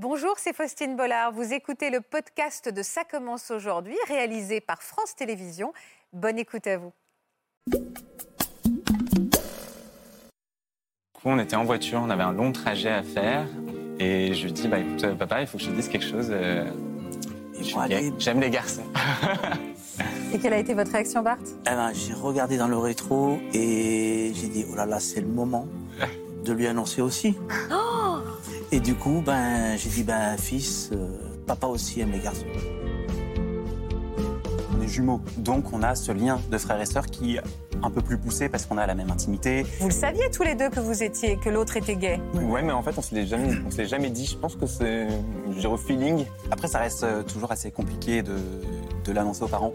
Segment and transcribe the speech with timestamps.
[0.00, 1.32] Bonjour, c'est Faustine Bollard.
[1.32, 5.72] Vous écoutez le podcast de Ça commence aujourd'hui, réalisé par France Télévisions.
[6.12, 6.92] Bonne écoute à vous.
[11.24, 13.44] on était en voiture, on avait un long trajet à faire.
[13.98, 16.06] Et je lui dis, bah écoute, euh, papa, il faut que je te dise quelque
[16.06, 16.28] chose.
[16.30, 16.70] euh.
[18.20, 18.86] J'aime les garçons.
[20.32, 21.38] Et quelle a été votre réaction, Bart?
[21.66, 25.26] Eh ben, j'ai regardé dans le rétro et j'ai dit, oh là là, c'est le
[25.26, 25.66] moment
[26.44, 27.36] de lui annoncer aussi.
[28.72, 31.08] Et du coup, ben, j'ai dit, ben, fils, euh,
[31.46, 32.46] papa aussi aime les garçons.
[34.76, 37.42] On est jumeaux, donc on a ce lien de frères et sœurs qui est
[37.82, 39.64] un peu plus poussé parce qu'on a la même intimité.
[39.80, 42.20] Vous le saviez tous les deux que vous étiez, que l'autre était gay?
[42.34, 44.26] Ouais, mais en fait, on se l'est jamais, on se l'est jamais dit.
[44.26, 45.08] Je pense que c'est,
[45.50, 46.24] je dirais au feeling.
[46.50, 48.36] Après, ça reste euh, toujours assez compliqué de,
[49.04, 49.72] de l'annoncer aux parents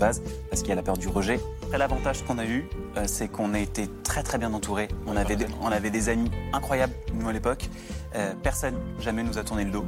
[0.00, 1.38] base parce qu'il y a la peur du rejet.
[1.62, 4.88] Après, l'avantage qu'on a eu, euh, c'est qu'on a été très très bien entourés.
[5.06, 7.68] On avait, des, on avait des amis incroyables, nous à l'époque.
[8.16, 9.84] Euh, personne jamais nous a tourné le dos.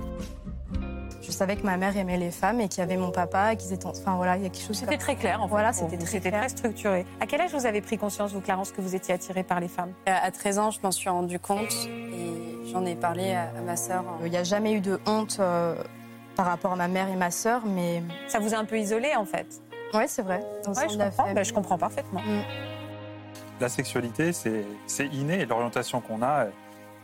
[1.21, 3.57] Je savais que ma mère aimait les femmes et qu'il y avait mon papa et
[3.57, 3.87] qu'ils étaient.
[3.87, 4.77] Enfin voilà, il y a quelque chose.
[4.77, 5.51] C'était très clair, en fait.
[5.51, 7.07] Voilà, c'était très structuré.
[7.21, 9.69] À quel âge vous avez pris conscience, vous, Clarence, que vous étiez attirée par les
[9.69, 9.93] femmes?
[10.07, 13.77] À 13 ans, je m'en suis rendu compte et j'en ai parlé à, à ma
[13.77, 14.05] sœur.
[14.25, 15.75] Il n'y a jamais eu de honte euh,
[16.35, 19.15] par rapport à ma mère et ma sœur, mais Ça vous a un peu isolé,
[19.17, 19.63] en fait?
[19.95, 20.41] Ouais, c'est vrai.
[20.67, 21.35] Ouais, je comprends.
[21.35, 22.21] Bah, je comprends parfaitement.
[23.61, 26.47] La sexualité, c'est c'est inné et l'orientation qu'on a,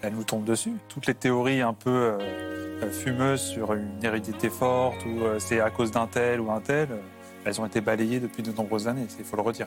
[0.03, 0.73] elle, nous tombe dessus.
[0.89, 2.49] Toutes les théories un peu euh,
[2.83, 6.61] euh, fumeuses sur une hérédité forte ou euh, c'est à cause d'un tel ou un
[6.61, 7.01] tel, euh,
[7.45, 9.67] elles ont été balayées depuis de nombreuses années, il faut le redire.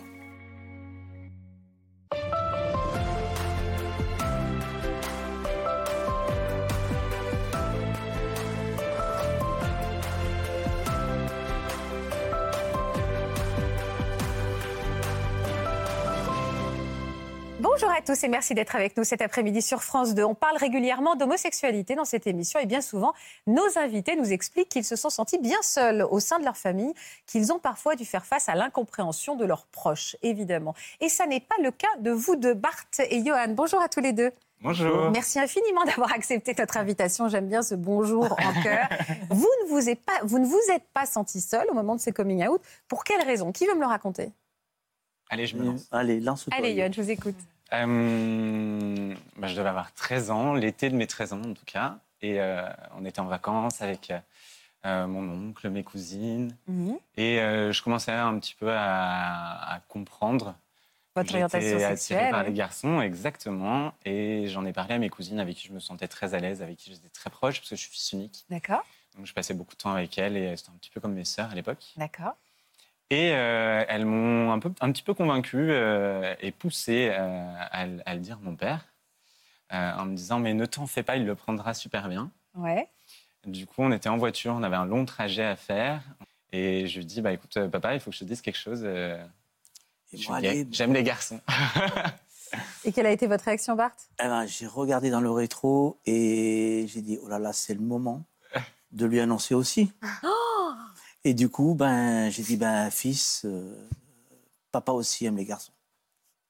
[17.81, 20.23] Bonjour à tous et merci d'être avec nous cet après-midi sur France 2.
[20.23, 23.11] On parle régulièrement d'homosexualité dans cette émission et bien souvent,
[23.47, 26.93] nos invités nous expliquent qu'ils se sont sentis bien seuls au sein de leur famille,
[27.25, 30.75] qu'ils ont parfois dû faire face à l'incompréhension de leurs proches, évidemment.
[30.99, 33.47] Et ça n'est pas le cas de vous deux, Bart et Johan.
[33.47, 34.31] Bonjour à tous les deux.
[34.61, 35.09] Bonjour.
[35.09, 37.29] Merci infiniment d'avoir accepté notre invitation.
[37.29, 38.89] J'aime bien ce bonjour en cœur.
[39.31, 41.99] Vous ne vous êtes pas, vous ne vous êtes pas senti seul au moment de
[41.99, 42.61] ces coming out.
[42.87, 43.51] Pour quelle raison?
[43.51, 44.29] Qui veut me le raconter?
[45.31, 45.87] Allez, je me lance.
[45.91, 46.53] Allez, lance-toi.
[46.55, 47.35] Allez, Johan, je vous écoute.
[47.73, 51.97] Euh, bah, je devais avoir 13 ans, l'été de mes 13 ans en tout cas.
[52.21, 52.67] Et euh,
[52.97, 54.13] on était en vacances avec
[54.85, 56.55] euh, mon oncle, mes cousines.
[56.67, 56.97] Mhm.
[57.17, 60.55] Et je commençais un petit peu à, à comprendre.
[61.15, 62.31] Votre orientation attiré sexuelle.
[62.31, 63.93] par les garçons, exactement.
[64.05, 66.61] Et j'en ai parlé à mes cousines avec qui je me sentais très à l'aise,
[66.61, 68.45] avec qui j'étais très proche, parce que je suis fils unique.
[68.49, 68.85] D'accord,
[69.17, 71.25] Donc je passais beaucoup de temps avec elles et c'était un petit peu comme mes
[71.25, 71.83] sœurs à l'époque.
[71.97, 72.35] d'accord.
[73.11, 77.85] Et euh, elles m'ont un, peu, un petit peu convaincu euh, et poussé euh, à,
[77.85, 78.85] le- à le dire à mon père,
[79.73, 82.31] euh, en me disant Mais ne t'en fais pas, il le prendra super bien.
[82.55, 82.87] Ouais.
[83.45, 86.01] Du coup, on était en voiture, on avait un long trajet à faire.
[86.53, 88.57] Et je lui dis Bah écoute, euh, papa, il faut que je te dise quelque
[88.57, 88.81] chose.
[88.85, 89.21] euh,
[90.13, 91.39] J'aime les garçons.
[92.83, 93.91] Et quelle a été votre réaction, Bart?
[94.19, 97.79] Eh ben, j'ai regardé dans le rétro et j'ai dit, oh là là, c'est le
[97.79, 98.25] moment
[98.91, 99.93] de lui annoncer aussi.
[101.23, 103.87] Et du coup, ben, j'ai dit, ben, fils, euh,
[104.71, 105.73] papa aussi aime les garçons.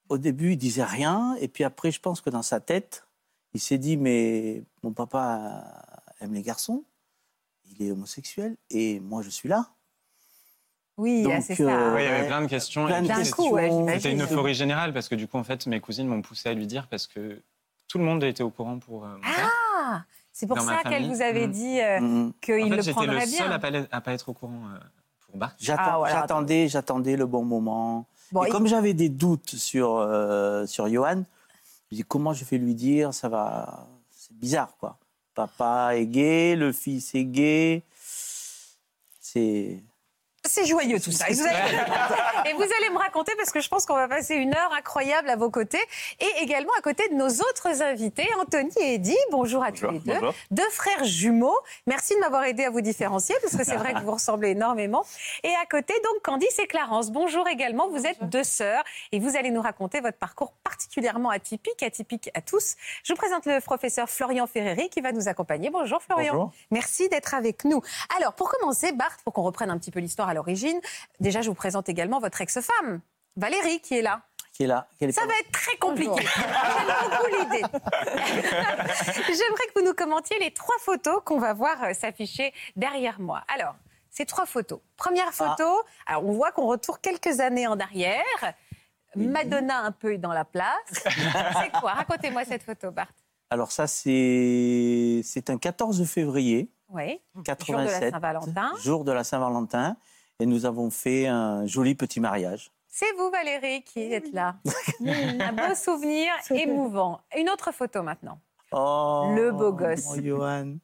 [0.08, 3.06] Au début, il disait rien, et puis après, je pense que dans sa tête,
[3.54, 5.64] il s'est dit, mais mon papa
[6.20, 6.84] aime les garçons,
[7.70, 9.70] il est homosexuel, et moi, je suis là.
[10.98, 11.94] Oui, Donc, ah, c'est euh, ça.
[11.94, 12.84] Oui, il y avait plein de questions.
[12.86, 13.88] Plein Et de puis, D'un c'était- coup, ouais, questions.
[13.88, 16.54] C'était une euphorie générale parce que du coup, en fait, mes cousines m'ont poussé à
[16.54, 17.42] lui dire parce que
[17.88, 20.04] tout le monde était au courant pour euh, mon père.
[20.32, 21.52] Ah, c'est pour ça qu'elle vous avait Mhm.
[21.52, 22.32] dit euh, Mhm.
[22.40, 23.38] qu'il En fait, le j'étais prendrait le bien.
[23.38, 24.78] seul à pas, à pas être au courant euh,
[25.26, 25.52] pour Bart.
[25.76, 28.06] Ah, voilà, J'attendais, j'attendais le bon moment.
[28.32, 31.24] Bon, et il- comme j'avais des doutes sur, euh, sur Johan,
[31.90, 33.12] je dis comment je vais lui dire?
[33.12, 33.86] Ça va.
[34.10, 34.98] C'est bizarre, quoi.
[35.34, 37.82] Papa est gay, le fils est gay.
[39.20, 39.82] C'est.
[40.44, 41.28] C'est joyeux tout ça.
[41.30, 42.50] Et vous, allez...
[42.50, 45.30] et vous allez me raconter parce que je pense qu'on va passer une heure incroyable
[45.30, 45.80] à vos côtés
[46.18, 49.16] et également à côté de nos autres invités, Anthony et Eddie.
[49.30, 50.18] Bonjour à tous les deux.
[50.50, 51.56] Deux frères jumeaux.
[51.86, 55.04] Merci de m'avoir aidé à vous différencier parce que c'est vrai que vous ressemblez énormément.
[55.44, 57.12] Et à côté, donc, Candice et Clarence.
[57.12, 57.88] Bonjour également.
[57.88, 62.40] Vous êtes deux sœurs et vous allez nous raconter votre parcours particulièrement atypique, atypique à
[62.40, 62.74] tous.
[63.04, 65.70] Je vous présente le professeur Florian Ferreri qui va nous accompagner.
[65.70, 66.34] Bonjour Florian.
[66.34, 66.52] Bonjour.
[66.72, 67.80] Merci d'être avec nous.
[68.18, 70.80] Alors, pour commencer, Bart, pour qu'on reprenne un petit peu l'histoire à l'origine,
[71.20, 73.00] déjà, je vous présente également votre ex-femme,
[73.36, 74.22] Valérie, qui est là.
[74.52, 76.20] Qui est là qui est Ça va être très compliqué.
[76.36, 77.62] J'aime beaucoup l'idée.
[79.26, 83.44] J'aimerais que vous nous commentiez les trois photos qu'on va voir euh, s'afficher derrière moi.
[83.54, 83.74] Alors,
[84.10, 84.80] ces trois photos.
[84.96, 85.64] Première photo,
[86.06, 88.22] alors on voit qu'on retourne quelques années en arrière.
[89.16, 90.74] Madonna un peu dans la place.
[90.92, 91.92] C'est quoi?
[91.92, 93.12] Racontez-moi cette photo, Bart.
[93.50, 97.20] Alors ça, c'est c'est un 14 février Oui.
[97.44, 97.60] 87.
[97.66, 98.72] Jour de la Saint-Valentin.
[98.82, 99.96] Jour de la Saint-Valentin.
[100.40, 102.70] Et nous avons fait un joli petit mariage.
[102.88, 104.56] C'est vous, Valérie, qui êtes là.
[105.00, 107.20] un beau souvenir émouvant.
[107.36, 108.38] Une autre photo maintenant.
[108.70, 110.16] Oh, Le beau gosse.
[110.22, 110.76] Johan.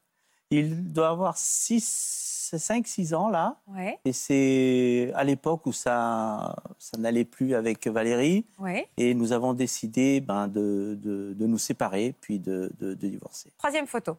[0.50, 3.56] Il doit avoir 5-6 ans là.
[3.66, 3.98] Ouais.
[4.06, 8.46] Et c'est à l'époque où ça, ça n'allait plus avec Valérie.
[8.58, 8.88] Ouais.
[8.96, 13.52] Et nous avons décidé ben, de, de, de nous séparer, puis de, de, de divorcer.
[13.58, 14.16] Troisième photo.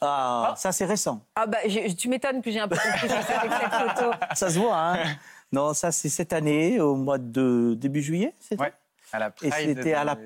[0.00, 1.24] Ah, ça c'est récent.
[1.34, 1.58] Ah bah,
[1.96, 4.10] tu m'étonnes que j'ai un peu compris avec cette photo.
[4.34, 4.98] Ça se voit, hein
[5.52, 8.72] Non, ça c'est cette année, au mois de début juillet, Ouais,
[9.12, 10.16] à la Et Pride c'était à la.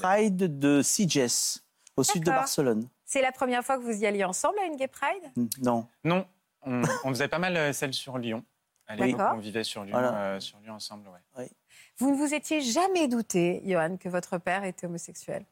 [0.00, 1.60] Pride de Sitges,
[1.96, 2.30] au sud de.
[2.30, 2.88] Barcelone.
[3.04, 5.30] C'est la première fois que vous y alliez ensemble à une Gay Pride?
[5.60, 5.86] Non.
[6.04, 6.26] Non,
[6.62, 8.44] on, on faisait pas mal euh, celle sur Lyon.
[8.88, 9.34] À l'époque, D'accord.
[9.36, 10.14] on vivait sur Lyon, Voilà.
[10.16, 11.08] euh, sur Lyon ensemble.
[11.36, 11.50] Ouais.
[11.98, 15.44] Vous ne vous étiez jamais douté, Johan, que votre père était homosexuel?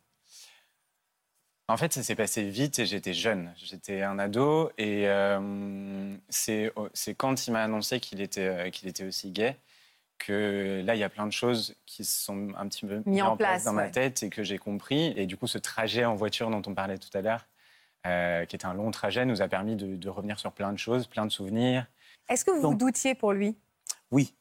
[1.70, 3.52] En fait, ça s'est passé vite et j'étais jeune.
[3.62, 6.72] J'étais un ado et euh, c'est
[7.16, 9.56] quand il m'a annoncé qu'il était, euh, qu'il était aussi gay
[10.18, 13.22] que là, il y a plein de choses qui se sont un petit peu Mis
[13.22, 13.84] en place, dans ouais.
[13.84, 15.12] ma tête et que j'ai compris.
[15.16, 17.46] Et du coup, ce trajet en voiture dont on parlait tout à l'heure,
[18.06, 20.78] euh, qui était un long trajet, nous a permis de, de revenir sur plein de
[20.78, 21.86] choses, plein de souvenirs.
[22.28, 23.56] Est-ce que vous vous Donc- doutiez pour lui?
[24.10, 24.34] Oui.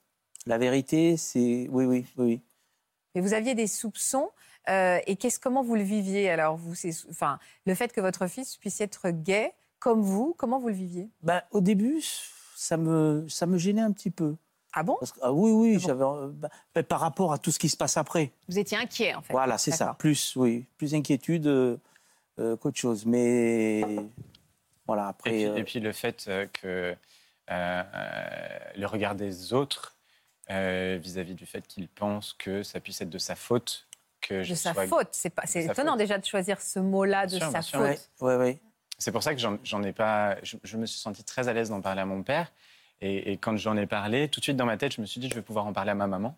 [0.48, 1.68] La vérité, c'est.
[1.70, 2.42] Oui, oui, oui, oui.
[3.14, 4.32] Mais vous aviez des soupçons
[4.70, 6.30] euh, et qu'est-ce, comment vous le viviez?
[6.30, 10.60] Alors vous, c'est- enfin, Le fait que votre fils puisse être gay comme vous, comment
[10.60, 11.10] vous le viviez?
[11.22, 12.02] Ben, au début,
[12.56, 14.36] ça me, ça me gênait un petit peu.
[14.74, 14.96] Ah bon?
[15.00, 16.04] Parce que- ah oui, oui, bon j'avais.
[16.04, 18.32] euh, ben, ben, par rapport à tout ce qui se passe après.
[18.50, 19.34] Vous étiez inquiet en fait.
[19.34, 19.96] Voilà, c'est ça.
[19.98, 21.78] Plus, oui, plus inquiétude euh,
[22.40, 23.06] euh, qu'autre chose.
[23.06, 23.82] Mais
[24.86, 25.32] voilà, Et après.
[25.32, 26.96] puis, euh, et puis le fait que euh,
[27.50, 29.96] euh, le regard des autres
[30.50, 33.87] euh, vis-à-vis du fait qu'ils pensent que ça puisse être de sa faute
[34.22, 36.00] que je De sa sois- faute, c'est pas, c'est étonnant faute.
[36.00, 37.82] déjà de choisir ce mot-là de sûr, sa faute.
[37.82, 38.60] ouais, ouais, ouais.
[38.98, 40.38] C'est pour ça que j'en j'en ai pas.
[40.44, 42.52] Je, je me suis senti très à l'aise d'en parler à mon père.
[43.00, 45.20] Et, et quand j'en ai parlé, tout de suite dans ma tête, je me suis
[45.22, 46.36] dit, je vais pouvoir en parler à ma maman.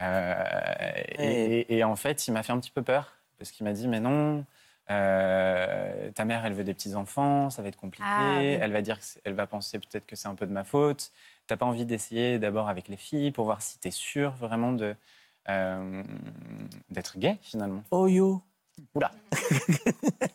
[0.00, 0.34] Euh,
[1.18, 3.72] et, et- et en fait, il m'a fait un petit peu peur parce qu'il m'a
[3.74, 4.44] dit, mais non.
[4.90, 8.04] euh, ta mère, elle veut des petits enfants, ça va être compliqué.
[8.08, 8.46] Ah, oui.
[8.60, 11.12] Elle va dire, elle va penser peut-être que c'est un peu de ma faute.
[11.46, 14.96] T'as pas envie d'essayer d'abord avec les filles pour voir si t'es sûr vraiment de
[15.48, 16.02] euh,
[16.90, 17.82] d'être gay finalement.
[17.90, 18.42] Oh yo.
[18.94, 19.10] Oula.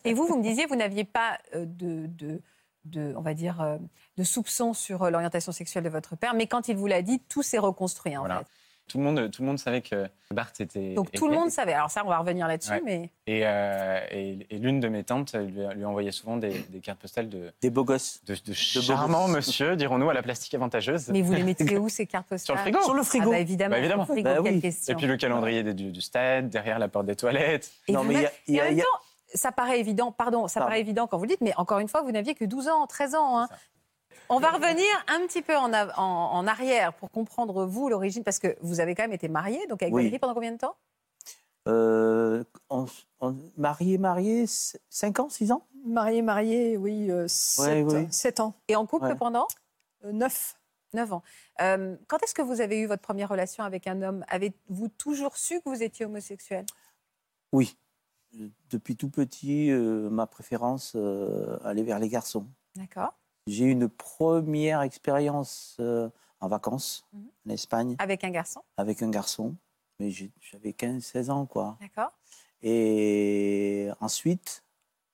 [0.04, 2.40] Et vous, vous me disiez, vous n'aviez pas euh, de, de,
[2.84, 3.76] de, on va dire, euh,
[4.16, 7.42] de soupçons sur l'orientation sexuelle de votre père, mais quand il vous l'a dit, tout
[7.42, 8.38] s'est reconstruit en Voilà.
[8.40, 8.46] fait.
[8.88, 10.94] Tout le monde, tout le monde savait que Bart était.
[10.94, 11.72] Donc tout le monde savait.
[11.72, 12.82] Alors ça, on va revenir là-dessus, Ouais.
[12.84, 16.78] mais Et, euh, et- et l'une de mes tantes lui, lui envoyait souvent des, des
[16.80, 18.20] cartes postales de, Des beaux gosses.
[18.26, 21.08] de, de beaux charmants monsieur, dirons-nous, à la plastique avantageuse.
[21.08, 22.82] mais vous les mettiez où ces cartes postales Sur le frigo.
[22.84, 23.30] Sur le Ah frigo.
[23.30, 23.70] bah évidemment.
[23.72, 24.04] Bah, évidemment.
[24.06, 24.62] sur le frigo, Bah oui.
[24.88, 27.72] Et puis le calendrier des- du, du stade, derrière la porte des toilettes.
[27.88, 28.86] Et Non, mais il y a- y a- a-
[29.34, 30.68] ça paraît évident, pardon, ça Pardon.
[30.70, 32.86] paraît évident quand vous le dites, mais encore une fois, vous n'aviez que 12 ans,
[32.86, 33.40] 13 ans.
[33.40, 33.48] hein.
[34.28, 36.02] On va revenir un petit peu en, av- en-
[36.32, 39.82] en arrière pour comprendre, vous, l'origine, parce que vous avez quand même été marié, donc
[39.82, 40.02] avec Oui.
[40.02, 40.76] Valérie pendant combien de temps?
[41.68, 42.86] Euh, on-
[43.20, 44.44] on- marié, marié,
[44.88, 45.66] 5 ans, 6 ans?
[45.84, 48.32] Marié, marié, oui, 7 Ouais, oui.
[48.40, 49.14] ans, Et en couple Ouais.
[49.16, 49.46] pendant?
[50.04, 50.56] 9.
[50.92, 51.22] 9 ans.
[51.60, 54.24] Euh, quand est-ce que vous avez eu votre première relation avec un homme?
[54.28, 56.64] Avez-vous toujours su que vous étiez homosexuel?
[57.52, 57.76] Oui.
[58.40, 62.46] Euh, Depuis tout petit, euh, ma préférence euh, allait vers les garçons.
[62.76, 63.14] D'accord.
[63.46, 66.08] J'ai eu une première expérience euh,
[66.40, 67.28] en vacances Mhm.
[67.46, 69.54] en Espagne Avec un garçon avec un garçon,
[70.00, 71.78] mais j'avais 15-16 ans, quoi.
[71.80, 72.12] D'accord.
[72.62, 74.64] Et ensuite,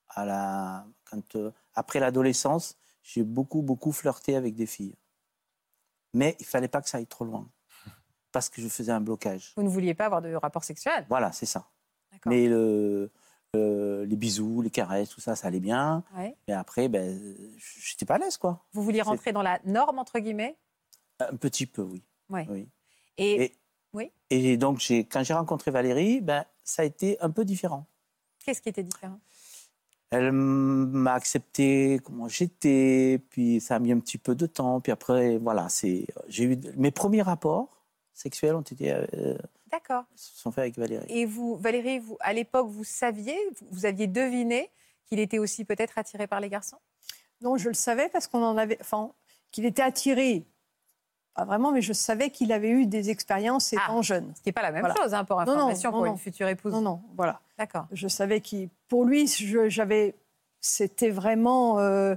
[0.09, 4.95] à la, quand, euh, après l'adolescence, j'ai beaucoup, beaucoup flirté avec des filles.
[6.13, 7.47] Mais il fallait pas que ça aille trop loin,
[8.31, 9.53] parce que je faisais un blocage.
[9.55, 11.67] Vous ne vouliez pas avoir de rapport sexuel Voilà, c'est ça.
[12.11, 12.31] D'accord.
[12.31, 13.11] Mais le,
[13.55, 16.03] euh, les bisous, les caresses, tout ça, ça allait bien.
[16.15, 16.35] Ouais.
[16.47, 17.19] Mais après, ben,
[17.83, 18.65] j'étais pas à l'aise, quoi.
[18.73, 20.57] Vous vouliez rentrer dans la norme, entre guillemets?
[21.19, 22.03] Un petit peu, oui.
[22.29, 22.47] Ouais.
[22.49, 22.67] oui.
[23.17, 23.53] Et, Et-
[23.93, 24.11] oui?
[24.31, 24.79] Et donc,
[25.11, 27.85] quand j'ai rencontré Valérie, ben, ça a été un peu différent.
[28.43, 29.19] qu'est-ce qui était différent?
[30.09, 34.91] Elle m'a accepté comment j'étais, puis ça a mis un petit peu de temps, puis
[34.91, 37.83] après, voilà, c'est, j'ai eu mes premiers rapports
[38.13, 39.35] sexuels ont été euh,
[39.73, 40.03] D'accord.
[40.15, 41.05] se sont faits avec Valérie.
[41.09, 44.69] Et vous, Valérie, vous, à l'époque, vous saviez, vous, vous aviez deviné
[45.07, 46.77] qu'il était aussi peut-être attiré par les garçons?
[47.41, 48.77] Non, je le savais parce qu'on en avait.
[48.79, 49.11] Enfin,
[49.51, 50.45] qu'il était attiré.
[51.33, 54.31] Pas vraiment, mais je savais qu'il avait eu des expériences étant jeune.
[54.35, 54.95] Ce qui n'est pas la même Voilà.
[55.01, 56.11] chose, hein, pour Non, non, information, non, pour non.
[56.13, 56.71] une future épouse.
[56.73, 57.41] Non, non, voilà.
[57.57, 57.87] D'accord.
[57.91, 58.69] Je savais qu'il.
[58.87, 59.27] Pour lui,
[59.67, 60.13] j'avais.
[60.61, 61.79] C'était vraiment.
[61.79, 62.15] euh,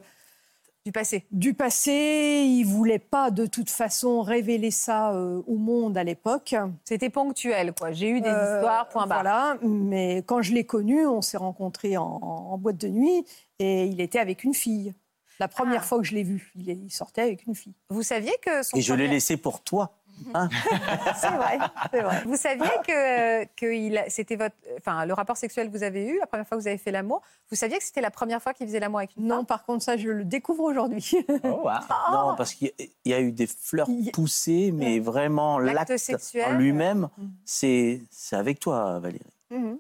[0.87, 1.27] Du passé.
[1.33, 6.55] Du passé, il voulait pas de toute façon révéler ça euh, au monde à l'époque.
[6.85, 7.91] C'était ponctuel, quoi.
[7.91, 9.23] J'ai eu des euh, histoires, point barre.
[9.23, 13.25] Voilà, mais quand je l'ai connu, on s'est rencontrés en, boîte de nuit
[13.59, 14.95] et il était avec une fille.
[15.41, 15.87] La première ah.
[15.87, 17.75] fois que je l'ai vu, il, sortait avec une fille.
[17.91, 19.99] Vous saviez que son Et je l'ai laissé pour toi.
[20.35, 20.49] Hein
[21.17, 21.59] c'est vrai,
[21.93, 26.19] vrai, Vous saviez que, que c'était votre, enfin, le rapport sexuel que vous avez eu
[26.19, 27.23] la première fois que vous avez fait l'amour.
[27.51, 29.85] Vous saviez que c'était la première fois qu'il faisait l'amour avec une Non, par contre,
[29.85, 31.15] ça, je le découvre aujourd'hui.
[31.45, 31.69] Oh,
[32.13, 32.73] non, parce qu'il
[33.05, 37.27] y a eu des fleurs poussées, mais vraiment l'acte sexuel en lui-même, mm.
[37.45, 39.23] c'est avec toi, Valérie.
[39.53, 39.79] Mm-hmm.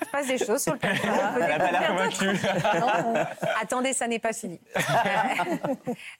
[0.00, 1.08] Il se passe des choses sur le plateau.
[3.60, 4.60] Attendez, ça n'est pas fini.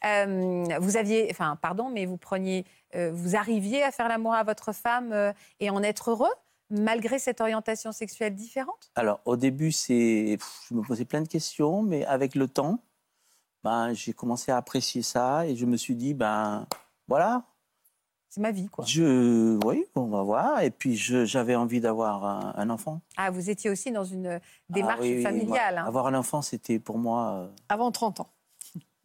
[0.05, 2.65] Euh, vous aviez, enfin, pardon, mais vous preniez,
[2.95, 6.33] euh, vous arriviez à faire l'amour à votre femme euh, et en être heureux
[6.71, 8.91] malgré cette orientation sexuelle différente?
[8.95, 12.81] Alors, au début, c'est, je me posais plein de questions, mais avec le temps,
[13.65, 16.67] ben, j'ai commencé à apprécier ça et je me suis dit, ben,
[17.09, 17.45] voilà,
[18.37, 18.85] c'est ma vie, quoi.
[18.85, 20.61] Je, oui, on va voir.
[20.61, 22.23] Et puis, j'avais envie d'avoir
[22.59, 23.01] un, enfant.
[23.17, 25.79] Ah, vous étiez aussi dans une démarche ah familiale.
[25.79, 25.87] Hein.
[25.87, 27.31] Avoir un enfant, c'était pour moi.
[27.31, 28.29] Euh, avant 30 ans.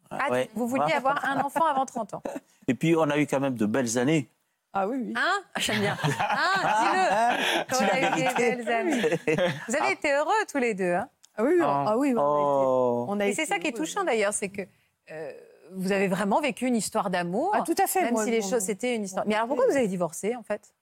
[0.09, 2.23] Ah, vous vouliez avoir un enfant avant 30 ans.
[2.67, 4.27] Et puis, on a eu quand même de belles années.
[4.73, 5.13] Ah oui, oui.
[5.15, 5.39] Hein?
[5.55, 5.97] J'aime bien.
[6.03, 7.69] Hein Dis-le.
[7.69, 9.19] Quand on a eu des belles années.
[9.69, 10.91] Vous avez été heureux tous les deux.
[10.91, 11.07] Hein?
[11.37, 12.13] Ah oui, ah oui.
[12.17, 14.63] On a été, Et c'est ça qui est touchant d'ailleurs, c'est que.
[15.09, 15.31] Euh,
[15.73, 17.51] vous avez vraiment vécu une histoire d'amour.
[17.53, 18.03] Ah, tout à fait.
[18.03, 19.25] Même si les choses, c'était une histoire.
[19.27, 20.73] Mais alors pourquoi vous avez divorcé, en fait?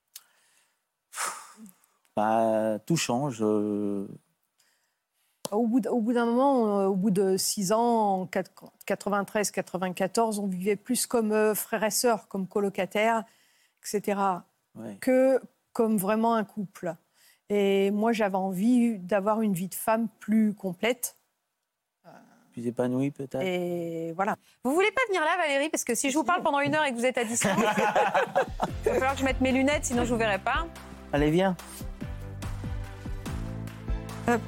[2.16, 3.40] Bah, Tout change.
[3.42, 4.08] Euh.
[5.52, 11.32] Au bout, d'un moment, au bout de six ans, en 93-94, on vivait plus comme
[11.32, 13.24] euh, frères et sœurs, comme colocataires,
[13.82, 14.20] etc.,
[15.02, 15.42] que
[15.74, 16.96] comme vraiment un couple.
[17.50, 21.16] Et moi, j'avais envie d'avoir une vie de femme plus complète
[22.50, 23.42] plus épanoui peut-être.
[23.42, 24.36] Et voilà.
[24.64, 26.86] Vous voulez pas venir là, Valérie Parce que si je vous parle pendant une heure
[26.86, 30.06] et que vous êtes à distance, il va falloir que je mette mes lunettes, sinon
[30.06, 30.68] je vous verrai pas.
[31.14, 31.56] Allez, viens.
[34.28, 34.42] Hop.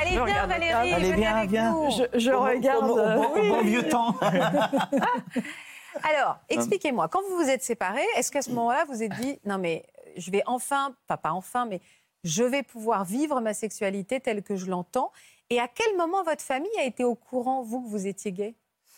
[0.00, 0.92] Allez, viens, Valérie.
[0.92, 1.90] Allez, viens, viens.
[2.14, 2.90] Je, regarde.
[2.90, 4.16] Au, bon, vieux temps.
[6.02, 9.58] Alors, expliquez-moi, quand vous vous êtes séparés, est-ce qu'à ce moment-là, vous êtes dit, non
[9.58, 9.84] mais
[10.16, 11.80] je vais enfin, pas, pas enfin, mais
[12.24, 15.12] je vais pouvoir vivre ma sexualité telle que je l'entends
[15.50, 18.54] et à quel moment votre famille a été au courant, vous, que vous étiez gay?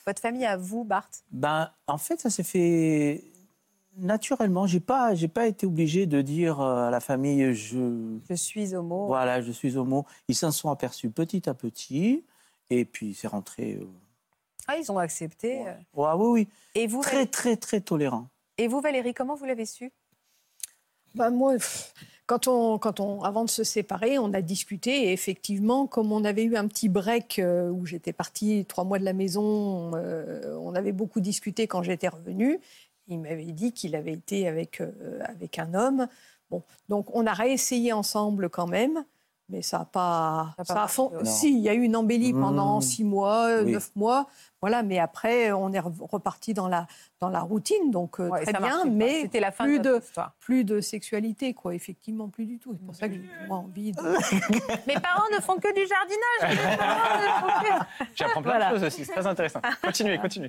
[0.07, 3.25] Votre famille à vous, Bart ben, En fait, ça s'est fait
[3.97, 4.67] naturellement.
[4.67, 8.19] Je n'ai pas, j'ai pas été obligé de dire euh, à la famille je...
[8.29, 9.07] Je suis homo.
[9.07, 10.05] Voilà, je suis homo.
[10.29, 12.25] Ils s'en sont aperçus petit à petit.
[12.71, 13.79] Et puis, c'est rentré.
[13.81, 13.87] Euh,
[14.67, 15.77] ah, ils ont accepté ouais.
[15.95, 16.49] oui, oui.
[16.75, 18.29] Et vous, très, très, très tolérant.
[18.59, 19.93] Et vous, Valérie, comment vous l'avez su?
[21.15, 21.57] Bah, Moi,
[22.27, 26.25] quand on, quand on, avant de se séparer, on a discuté et effectivement, comme on
[26.25, 30.57] avait eu un petit break euh, où j'étais partie trois mois de la maison, euh,
[30.61, 32.61] on avait beaucoup discuté quand j'étais revenue.
[33.09, 36.09] Il m'avait dit qu'il avait été avec, euh, avec un homme.
[36.51, 39.05] Bon, donc on a réessayé ensemble quand même.
[39.51, 40.55] Mais ça n'a pas.
[40.65, 41.13] Ça, fond...
[41.25, 42.83] Si, il y a eu une embellie pendant mmh.
[42.83, 44.27] six mois, neuf mois.
[44.65, 46.87] Voilà, mais après, on est reparti dans la,
[47.21, 50.01] dans la routine, donc euh, très bien, mais c'était la fin plus de,
[50.41, 52.73] plus de sexualité, quoi, effectivement, plus du tout.
[52.73, 54.01] C'est pour ça que j'ai envie de...
[54.87, 57.87] Mes parents ne font que du jardinage.
[58.15, 59.61] J'apprends plein de choses aussi, c'est très intéressant.
[59.83, 60.49] Continuez, continuez.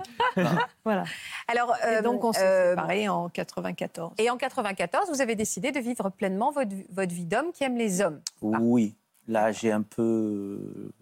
[0.86, 1.04] voilà.
[1.50, 4.14] Alors, euh, donc, on s'est euh, séparés en 94.
[4.18, 7.76] Et en 94, vous avez décidé de vivre pleinement votre, votre vie d'homme qui aime
[7.76, 8.22] les hommes.
[8.42, 8.96] Oui,
[9.28, 10.94] là, j'ai un peu...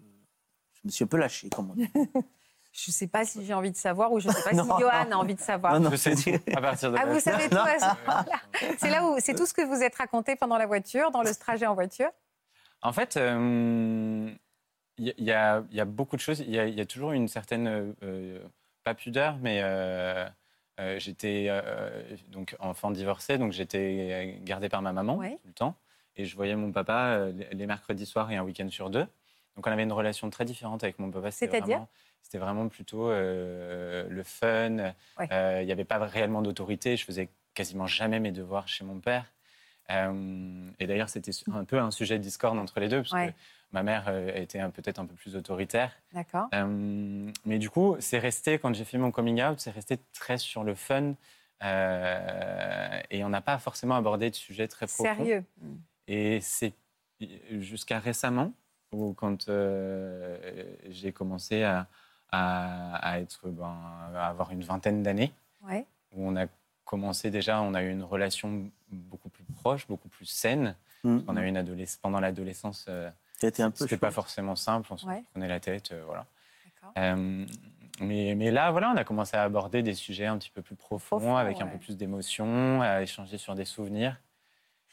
[0.74, 1.88] Je me suis un peu lâché, comme on dit.
[2.74, 4.68] Je ne sais pas si j'ai envie de savoir ou je ne sais pas si
[4.68, 5.78] Johan a envie de savoir.
[5.78, 8.40] Non, je sais tout à partir de Ah, vous savez tout à ce moment-là.
[8.78, 11.32] C'est là où c'est tout ce que vous êtes raconté pendant la voiture, dans le
[11.34, 12.10] trajet en voiture.
[12.82, 14.30] En fait, il euh,
[14.98, 16.40] y, a, beaucoup de choses.
[16.40, 18.40] Il y, a toujours une certaine euh,
[18.82, 20.28] pas pudeur, mais euh,
[20.98, 21.48] j'étais
[22.28, 25.76] donc enfant divorcé, donc j'étais gardé par ma maman tout le temps,
[26.16, 29.06] et je voyais mon papa les mercredis soirs et un week-end sur deux.
[29.56, 31.30] Donc on avait une relation très différente avec mon papa.
[31.30, 31.86] C'est-à-dire
[32.24, 34.94] c'était vraiment plutôt euh, le fun.
[35.30, 36.96] Euh, il n'y avait pas réellement d'autorité.
[36.96, 39.30] Je faisais quasiment jamais mes devoirs chez mon père.
[39.90, 43.34] Euh, et d'ailleurs, c'était un peu un sujet de discorde entre les deux, parce que
[43.72, 45.92] ma mère était peut-être un peu plus autoritaire.
[46.14, 46.48] D'accord.
[47.44, 50.64] mais du coup, c'est resté, quand j'ai fait mon coming out, c'est resté très sur
[50.64, 51.14] le fun.
[51.60, 55.04] et on n'a pas forcément abordé de sujets très profonds.
[55.04, 55.44] Sérieux.
[56.08, 56.72] Et c'est
[57.50, 58.52] jusqu'à récemment,
[59.00, 59.50] où quand
[60.88, 61.86] j'ai commencé à,
[62.30, 63.76] à, être, ben,
[64.14, 65.32] avoir une vingtaine d'années,
[66.12, 66.46] où on a
[66.84, 70.76] commencé déjà, on a eu une relation beaucoup plus proche, beaucoup plus saine.
[71.02, 71.20] Mm.
[71.26, 72.86] On a eu une adolescence pendant l'adolescence.
[72.88, 73.78] Euh, C'était un peu.
[73.78, 76.26] C'était pas forcément simple, on se prenait la tête, euh, voilà.
[76.98, 77.46] Euh,
[78.00, 80.74] mais, mais, là, voilà, on a commencé à aborder des sujets un petit peu plus
[80.76, 84.20] profonds, Profond, avec un peu plus d'émotion, à échanger sur des souvenirs.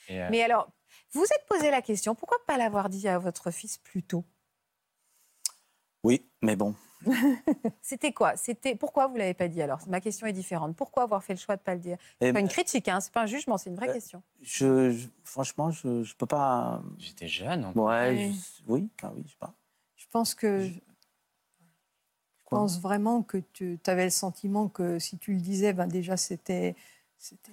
[0.08, 0.70] Et, euh, Mais alors,
[1.14, 4.24] vous vous êtes posé la question, pourquoi pas l'avoir dit à votre fils plus tôt?
[6.04, 6.76] Oui, mais bon.
[7.82, 8.38] C'était quoi?
[8.38, 9.80] C'était pourquoi vous l'avez pas dit alors?
[9.88, 10.76] Ma question est différente.
[10.76, 11.98] Pourquoi avoir fait le choix de pas le dire?
[12.22, 14.22] C'est pas une critique, hein, c'est pas un jugement, c'est une vraie Euh, question.
[14.42, 16.82] je, je- franchement, je ne peux pas.
[16.98, 17.72] J'étais jeune.
[17.76, 18.34] Ouais, Oui.
[18.34, 19.54] je- oui, ah oui, je sais pas.
[19.96, 20.64] Je pense que.
[20.66, 20.80] Je
[22.46, 22.60] Quoi?
[22.60, 26.76] pense vraiment que tu avais le sentiment que si tu le disais, ben déjà, c'était.
[27.18, 27.52] c'était-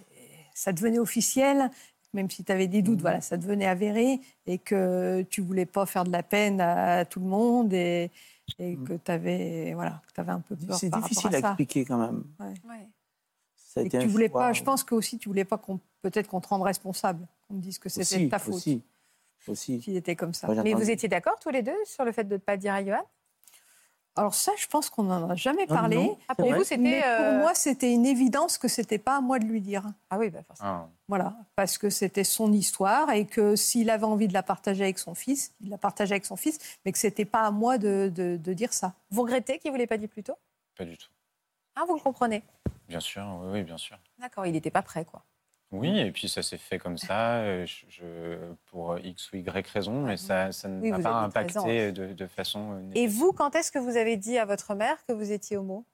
[0.54, 1.70] Ça devenait officiel.
[2.14, 2.84] Même si tu avais des Mhm.
[2.84, 7.04] doutes, voilà, ça devenait avéré et que tu voulais pas faire de la peine à
[7.04, 8.10] tout le monde et,
[8.58, 10.68] et que tu avais, voilà, que avais un peu peur.
[10.70, 10.78] Mhm.
[10.78, 11.48] C'est difficile rapport à à ça.
[11.50, 12.24] expliquer quand même.
[12.40, 12.88] Ouais.
[13.56, 14.40] Ça a Et été que tu voulais choix.
[14.40, 17.54] pas, je pense que aussi tu voulais pas qu'on peut-être qu'on te rende responsable, qu'on
[17.54, 18.82] me dise que c'était ta faute Aussi,
[19.46, 19.78] aussi.
[19.80, 20.46] qu'il était comme ça.
[20.46, 22.72] Moi, Mais vous étiez d'accord tous les deux sur le fait de ne pas dire
[22.72, 23.02] à Johan?
[24.18, 25.96] Alors ça, je pense qu'on n'en a jamais Ah, parlé.
[25.96, 26.58] non, Ah, pour vrai.
[26.58, 26.82] vous, c'était.
[26.82, 29.84] Mais pour euh, moi, c'était une évidence que c'était pas à moi de lui dire.
[30.10, 30.68] Ah oui, bah forcément.
[30.70, 30.88] Ah.
[31.06, 34.98] Voilà, parce que c'était son histoire et que s'il avait envie de la partager avec
[34.98, 38.12] son fils, il la partageait avec son fils, mais que c'était pas à moi de,
[38.14, 38.92] de- de dire ça.
[39.10, 40.36] Vous regrettez qu'il ne vous l'ait pas dit plus tôt?
[40.76, 41.08] Pas du tout.
[41.76, 42.42] Ah, vous le comprenez?
[42.88, 43.96] Bien sûr, oui, oui, bien sûr.
[44.18, 45.22] D'accord, il n'était pas prêt, quoi.
[45.70, 48.38] Oui, et puis ça s'est fait comme ça, euh, je, je-
[48.70, 51.56] pour X ou Y raison, mais ça, ça ne Oui, m'a vous pas avez 13
[51.58, 51.60] ans.
[51.60, 54.74] impacté de, de façon euh, Et vous, quand est-ce que vous avez dit à votre
[54.74, 55.84] mère que vous étiez homo?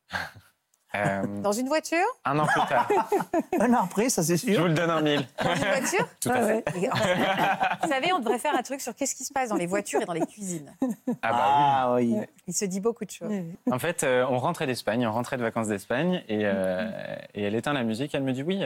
[0.94, 2.04] Euh, Dans une voiture?
[2.24, 2.88] un an plus tard,
[3.60, 4.60] Un an après, ça c'est je sûr.
[4.60, 5.26] vous le donne en mille.
[5.42, 6.08] Dans une voiture?
[6.20, 6.64] Tout à fait.
[6.80, 6.94] Et en-
[7.82, 10.02] Vous savez, on devrait faire un truc sur qu'est-ce qui se passe dans les voitures
[10.02, 10.72] et dans les cuisines.
[11.20, 12.14] Ah bah Ah oui.
[12.46, 13.28] Il se dit beaucoup de choses.
[13.28, 13.42] oui.
[13.72, 16.88] En fait, euh, on rentrait d'Espagne, on rentrait de vacances d'Espagne, et, euh,
[17.34, 18.62] et elle éteint la musique, elle me dit oui,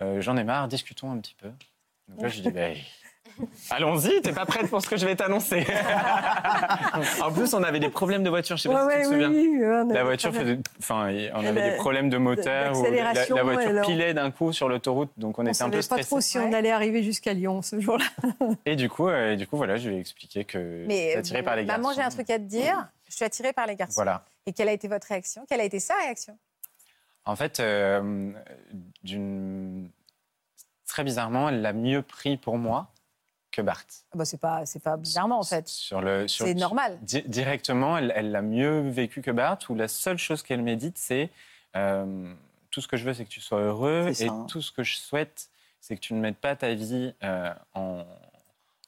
[0.00, 1.50] j'en ai marre, discutons un petit peu.
[2.08, 2.68] Donc là, je dis bah,
[3.70, 5.64] allons-y, t'es pas prête pour ce que je vais t'annoncer.
[7.22, 9.84] en plus, on avait des problèmes de voiture, je sais pas si tu te souviens.
[9.84, 13.86] La voiture, faisait- enfin, on avait des problèmes de moteur, ou la, voiture alors.
[13.86, 16.06] pilait d'un coup sur l'autoroute, donc on, On était un peu savait pas stressés.
[16.08, 18.04] trop si on allait arriver jusqu'à Lyon ce jour-là.
[18.66, 21.16] Et du coup, euh, et du coup, voilà, je lui ai expliqué que Mais j'étais
[21.16, 21.82] euh, attiré par les garçons.
[21.82, 22.88] maman, j'ai un truc à te dire.
[23.08, 23.94] Je suis attirée par les garçons.
[23.96, 24.24] Voilà.
[24.46, 25.44] Et quelle a été votre réaction?
[25.48, 26.36] Quelle a été sa réaction?
[27.24, 28.32] En fait, euh,
[30.86, 32.88] très bizarrement, elle l'a mieux pris pour moi
[33.50, 33.84] que Bart.
[34.12, 35.68] Ah bah, C'est pas, c'est pas bizarrement, en fait.
[35.68, 36.98] Sur le, sur- C'est normal.
[37.02, 40.98] Di- directement, elle elle l'a mieux vécu que Bart, où la seule chose qu'elle médite,
[40.98, 41.30] c'est
[41.76, 42.32] euh,
[42.70, 44.46] tout ce que je veux, c'est que tu sois heureux, et hein.
[44.48, 45.48] tout ce que je souhaite,
[45.80, 48.04] c'est que tu ne mettes pas ta vie euh, en,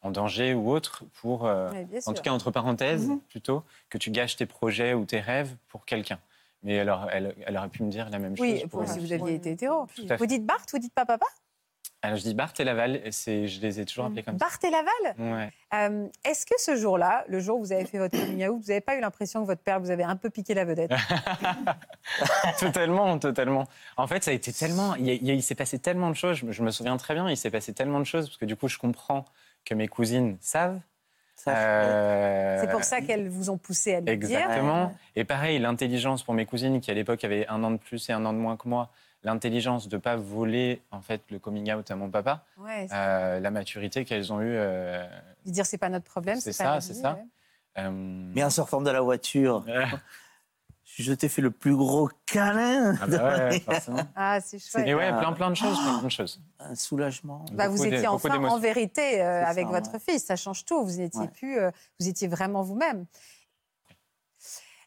[0.03, 3.21] en danger ou autre pour, euh, Oui, en tout cas entre parenthèses, Mhm.
[3.29, 6.19] plutôt, que tu gâches tes projets ou tes rêves pour quelqu'un.
[6.65, 8.71] Mais elle, aurait- elle, elle aurait pu me dire la même Oui, chose.
[8.71, 9.87] pour- si vous aviez été hétéro.
[10.19, 11.27] Vous dites Bart, vous dites pas papa?
[12.05, 13.11] Alors je dis Bart et Laval, et
[13.49, 14.93] je les ai toujours appelés comme Bart et Laval?
[15.03, 15.23] Ça.
[15.23, 15.51] Ouais.
[15.73, 18.83] Euh, Est-ce que ce jour-là, le jour où vous avez fait votre coming vous n'avez
[18.83, 20.91] pas eu l'impression que votre père vous avait un peu piqué la vedette?
[22.61, 23.67] Totalement, totalement.
[23.97, 24.95] En fait, ça a été tellement.
[24.97, 26.43] Il, s'est passé tellement de choses.
[26.47, 27.31] Je me souviens très bien.
[27.31, 29.25] Il s'est passé tellement de choses parce que du coup, je comprends
[29.65, 30.81] que mes cousines savent.
[31.53, 34.15] Euh, C'est pour ça qu'elles vous ont poussé à le dire.
[34.15, 34.95] Exactement.
[35.17, 38.13] Et pareil, l'intelligence pour mes cousines qui à l'époque avaient un an de plus et
[38.13, 38.91] un an de moins que moi,
[39.23, 43.51] l'intelligence de pas voler en fait le coming out à mon papa, Ouais, euh, la
[43.51, 44.55] maturité qu'elles ont eue.
[44.57, 45.05] euh,
[45.47, 47.15] de dire c'est pas notre problème, C'est c'est ça, c'est ça.
[47.15, 47.25] ouais.
[47.79, 47.91] euh,
[48.35, 49.85] Mais en sortant de la voiture, euh,
[51.03, 52.95] je t'ai fait le plus gros câlin.
[53.01, 54.03] ah bah ouais, forcément.
[54.17, 54.87] Ah, c'est chouette.
[54.87, 56.41] Et ouais, plein plein de choses, plein, de choses.
[56.61, 57.45] Un soulagement.
[57.53, 59.99] Bah, vous étiez enfin en vérité euh, avec ça, votre ouais.
[59.99, 60.85] fils, ça change tout.
[60.85, 61.29] Vous étiez Ouais.
[61.29, 63.07] plus, euh, vous étiez vraiment vous-même.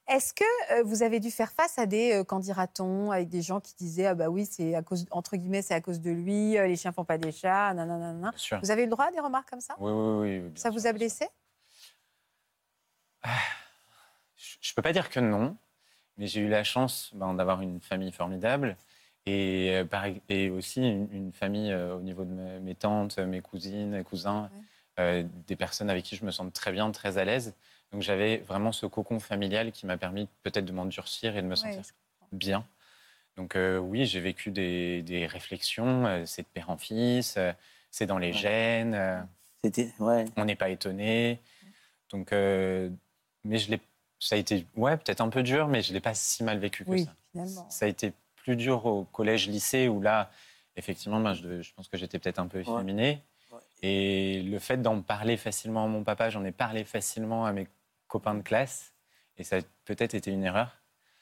[0.08, 3.42] Est-ce que euh, vous avez dû faire face à des euh, qu'en dira-t-on avec des
[3.42, 6.12] gens qui disaient ah bah oui c'est à cause entre guillemets c'est à cause de
[6.12, 8.30] lui euh, les chiens font pas des chats nanana, nanana.
[8.30, 8.60] Bien sûr.
[8.64, 9.76] Vous avez eu le droit à des remarques comme ça?
[9.80, 10.52] Oui, oui, oui.
[10.56, 11.28] Ça sûr, vous a blessé?
[13.26, 15.58] Je ne peux pas dire que non,
[16.18, 18.76] mais j'ai eu la chance ben, d'avoir une famille formidable
[19.26, 23.18] et, euh, par- et aussi une, une famille euh, au niveau de mes, mes tantes,
[23.20, 24.50] mes cousines, cousins,
[25.00, 27.56] euh, des personnes avec qui je me sens très bien, très à l'aise.
[27.92, 31.56] Donc j'avais vraiment ce cocon familial qui m'a permis peut-être de m'endurcir et de me
[31.56, 32.66] sentir Ouais, bien.
[33.36, 37.54] Donc euh, oui, j'ai vécu des, des réflexions, euh, c'est de père en fils, euh,
[37.92, 38.34] c'est dans les Ouais.
[38.34, 38.94] gènes.
[38.96, 39.22] euh,
[40.00, 40.26] ouais.
[40.36, 41.40] on n'est pas étonné.
[42.10, 42.90] Donc, euh,
[43.44, 43.80] mais je l'ai,
[44.20, 46.84] ça a été, ouais, peut-être un peu dur, mais je l'ai pas si mal vécu
[46.86, 47.14] que Oui, ça.
[47.32, 47.70] finalement.
[47.70, 50.32] Ça a été plus dur au collège, lycée, où là,
[50.76, 53.22] effectivement, ben, je, pense que j'étais peut-être un peu efféminé.
[53.52, 53.60] Ouais.
[53.82, 57.68] Et le fait d'en parler facilement à mon papa, j'en ai parlé facilement à mes
[58.08, 58.94] copains de classe,
[59.38, 60.72] et ça a peut-être été une erreur,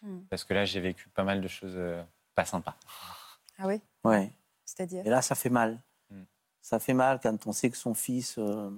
[0.02, 0.20] Hmm.
[0.30, 2.04] parce que là, j'ai vécu pas mal de choses euh,
[2.36, 2.76] pas sympas.
[3.58, 4.32] Ah oui, ouais.
[4.64, 5.06] c'est-à-dire?
[5.06, 5.80] Et là, ça fait mal.
[6.12, 6.24] Mm.
[6.62, 8.70] Ça fait mal quand on sait que son fils, euh,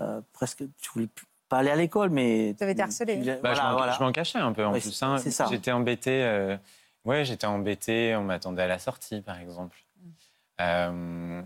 [0.00, 2.52] euh, presque, tu voulais plus- pas aller à l'école, mais.
[2.52, 3.18] Vous avez été harcelé.
[3.20, 3.92] tu- Bah, voilà, je m'en- voilà.
[3.92, 4.90] je m'en cachais un peu en Ouais, plus.
[4.92, 5.18] c'est- hein.
[5.18, 5.46] c'est ça.
[5.50, 6.22] J'étais embêté.
[6.24, 6.56] euh,
[7.04, 8.16] Ouais, j'étais embêté.
[8.16, 9.76] On m'attendait à la sortie, par exemple.
[10.00, 10.08] Mm.
[10.62, 11.42] Euh,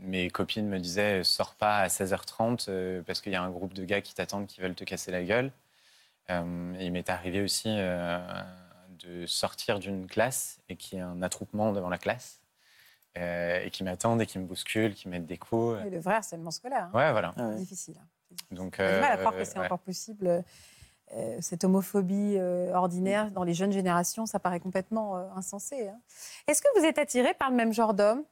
[0.00, 3.74] mes copines me disaient sors pas à 16h30 euh, parce qu'il y a un groupe
[3.74, 5.52] de gars qui t'attendent qui veulent te casser la gueule.
[6.30, 8.18] Euh, et il m'est arrivé aussi euh,
[9.04, 12.40] de sortir d'une classe et qu'il y ait un attroupement devant la classe
[13.16, 15.78] euh, et qui m'attendent et qui me bousculent, qui mettent des coups.
[15.84, 16.84] Oui, le vrai harcèlement scolaire.
[16.92, 16.96] hein.
[16.96, 17.32] Ouais, voilà.
[17.36, 17.54] Ah ouais.
[17.56, 17.94] Difficile.
[18.50, 19.64] Donc, du mal à euh, croire que c'est ouais.
[19.64, 20.44] encore possible.
[21.14, 25.88] euh, cette homophobie euh, ordinaire dans les jeunes générations, ça paraît complètement euh, insensé.
[25.88, 25.98] hein.
[26.46, 28.24] Est-ce que vous êtes attiré par le même genre d'homme?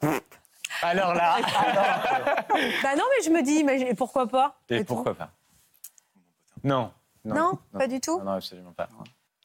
[0.82, 1.36] Alors là,
[2.82, 4.58] Bah non, mais je me dis, mais pourquoi pas?
[4.68, 5.30] Et C'est pourquoi pas?
[6.62, 6.90] Non.
[7.24, 8.18] Non, pas du tout?
[8.18, 8.88] Non, non, absolument pas.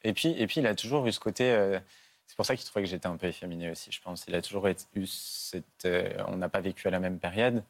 [0.03, 1.51] Et puis, et puis, il a toujours eu ce côté.
[1.51, 1.79] euh,
[2.27, 4.25] c'est pour ça qu'il trouvait que j'étais un peu efféminé aussi, je pense.
[4.27, 5.85] Il a toujours eu cette.
[5.85, 7.63] euh, on n'a pas vécu à la même période.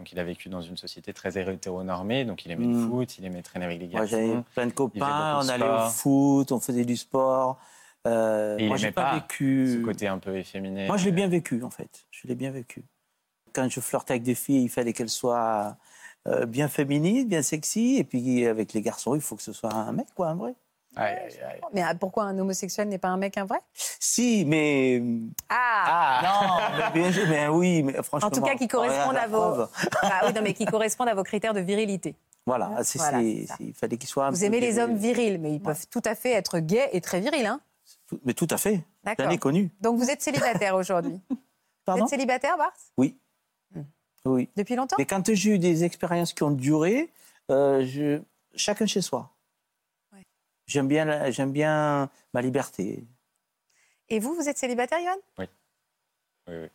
[0.00, 2.24] Donc, il a vécu dans une société très hétéronormée.
[2.24, 2.88] Donc, il aimait le Mm.
[2.88, 4.44] foot, il aimait traîner avec les Moi, j'avais garçons.
[4.54, 7.58] plein de copains, on allait au foot, on faisait du sport.
[8.06, 9.74] Euh, Et il moi, j'ai pas vécu.
[9.74, 10.86] Ce côté un peu efféminé.
[10.86, 12.06] Moi, je l'ai bien vécu, en fait.
[12.10, 12.82] Je l'ai bien vécu.
[13.52, 15.76] Quand je flirtais avec des filles, il fallait qu'elles soient
[16.28, 17.96] euh, bien féminines, bien sexy.
[17.98, 20.54] Et puis, avec les garçons, il faut que ce soit un mec, quoi, un vrai.
[20.96, 21.60] Aïe, aïe, aïe.
[21.72, 23.58] Mais ah, pourquoi un homosexuel n'est pas un mec, un vrai?
[23.74, 25.02] Si, mais.
[25.48, 28.28] Ah, Non, mais bien sûr, mais oui, mais franchement.
[28.28, 29.66] En tout cas, qui correspondent la à vos-.
[30.02, 32.16] Ah oui, non, mais qui correspondent à vos critères de virilité.
[32.46, 33.54] Voilà, c'est, Voilà, c'est- c'est ça.
[33.58, 34.26] c'est- il fallait qu'il soit.
[34.26, 34.82] un Vous peu aimez les viril.
[34.90, 37.46] hommes virils, mais ils peuvent tout à fait être gays et très virils.
[37.46, 37.60] Hein
[38.08, 38.80] Tout- Mais tout à fait.
[39.04, 39.38] D'accord.
[39.38, 39.70] Connu.
[39.80, 41.20] Donc vous êtes célibataire aujourd'hui.
[41.30, 41.36] vous
[41.84, 43.16] Pardon êtes célibataire, Bart Oui.
[43.74, 43.82] Hmm.
[44.24, 44.48] Oui.
[44.56, 44.96] Depuis longtemps?
[44.98, 47.10] Mais quand j'ai eu des expériences qui ont duré,
[47.50, 48.20] euh, je...
[48.56, 49.30] chacun chez soi.
[50.70, 53.04] J'aime bien, j'aime bien ma liberté.
[54.08, 55.44] Et vous, vous êtes célibataire, Yoann Oui,
[56.48, 56.68] oui.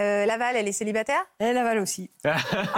[0.00, 1.22] Euh, Laval, elle est célibataire?
[1.40, 2.10] Et Laval aussi.
[2.24, 2.34] Ah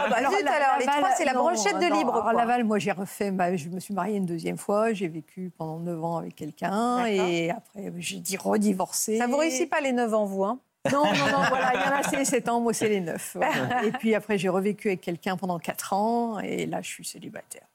[0.09, 2.13] bah Alors, zut, la- alors, les Laval, trois, c'est la non, brochette de non, libre.
[2.13, 2.33] alors, quoi.
[2.33, 3.33] Laval, moi, j'ai refait.
[3.33, 4.93] ma- je me suis mariée une deuxième fois.
[4.93, 7.07] J'ai vécu pendant 9 ans avec quelqu'un.
[7.07, 9.19] Et après, j'ai dit redivorcer.
[9.19, 10.61] Ça vous réussit pas les 9 ans, vous hein?
[10.93, 11.73] Non, non, non, voilà.
[11.75, 12.61] Il y en a, c'est les 7 ans.
[12.61, 13.33] Moi, c'est les 9.
[13.37, 13.83] voilà.
[13.85, 16.39] Et puis après, j'ai revécu avec quelqu'un pendant 4 ans.
[16.41, 17.67] Et là, je suis célibataire.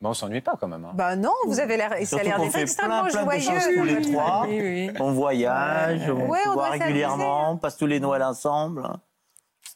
[0.00, 0.84] Bon, on s'ennuie pas quand même.
[0.84, 0.92] hein.
[0.94, 3.76] Bah non, vous avez l'air, ça a l'air extrêmement plein, plein de choses joyeux.
[3.78, 4.44] tous les trois.
[4.48, 4.90] Oui, oui.
[5.00, 8.82] On voyage, on Ouais, on voit régulièrement, on passe tous les Noëls ensemble.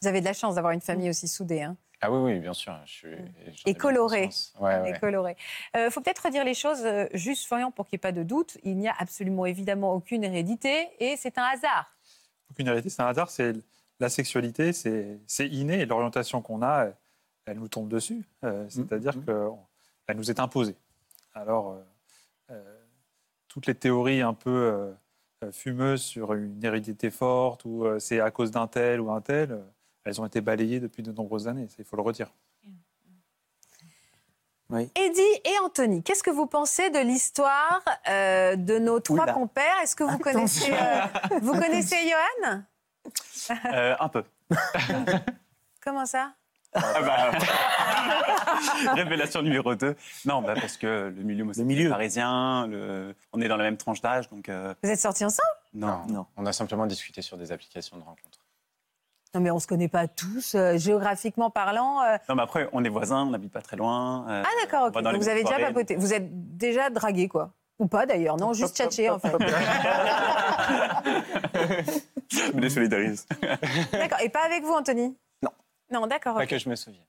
[0.01, 1.63] Vous avez de la chance d'avoir une famille aussi soudée.
[1.63, 1.77] Hein.
[2.01, 2.75] Ah oui, oui, bien sûr.
[2.85, 3.09] Je suis,
[3.67, 4.53] Et conscience.
[4.61, 4.91] Ouais, ouais.
[4.91, 5.37] et coloré.
[5.77, 8.25] Il faut peut-être redire les choses euh, juste, Florian, pour qu'il n'y ait pas de
[8.25, 8.59] doute.
[8.65, 11.95] Il n'y a absolument évidemment aucune hérédité et c'est un hasard.
[12.51, 13.31] Aucune réalité, c'est un hasard.
[13.31, 13.53] C'est
[14.01, 15.81] la sexualité, c'est inné.
[15.81, 16.95] Et l'orientation qu'on a, elle,
[17.47, 18.25] elle nous tombe dessus.
[18.45, 19.25] Euh, C'est-à-dire Mhm.
[20.07, 20.77] Qu'elle nous est imposée.
[21.35, 21.83] Alors, euh,
[22.51, 22.79] euh,
[23.49, 24.51] toutes les théories un peu
[25.43, 29.21] euh, fumeuses sur une hérédité forte ou euh, c'est à cause d'un tel ou un
[29.21, 29.63] tel,
[30.05, 31.69] elles ont été balayées depuis de nombreuses années.
[31.79, 32.33] Il faut le redire.
[34.81, 39.33] Eddie et Anthony, qu'est-ce que vous pensez de l'histoire euh, de nos trois Oula.
[39.35, 39.79] compères?
[39.83, 42.63] Est-ce que vous connaissez, euh, vous connaissez Johan?
[43.73, 44.25] Euh, un peu.
[45.85, 46.33] Comment ça?
[46.75, 47.31] Ah bah,
[48.95, 49.95] Révélation numéro 2.
[50.25, 51.91] Non, bah parce que le milieu, Le milieu.
[51.91, 55.49] parisien, le- on est dans la même tranche d'âge, donc euh, Vous êtes sortis ensemble?
[55.75, 56.01] Non.
[56.09, 56.27] Non.
[56.37, 58.39] On a simplement discuté sur des applications de rencontres.
[59.35, 62.03] Non, mais on se connaît pas tous, euh, géographiquement parlant.
[62.03, 62.17] euh.
[62.29, 64.27] Non, mais après, on est voisins, on n'habite pas très loin.
[64.29, 65.03] euh, Ah d'accord, ok.
[65.03, 65.97] Donc vous avez déjà papoté.
[65.97, 69.33] Vous êtes déjà dragué, quoi Ou pas d'ailleurs Non, juste tchatché en fait.
[72.31, 73.27] Je me désolidarise.
[73.93, 74.19] D'accord.
[74.23, 75.17] Et pas avec vous, Anthony?
[75.93, 76.07] Non.
[76.07, 76.35] D'accord.
[76.35, 76.49] Pas ok.
[76.49, 77.03] que je me souvienne.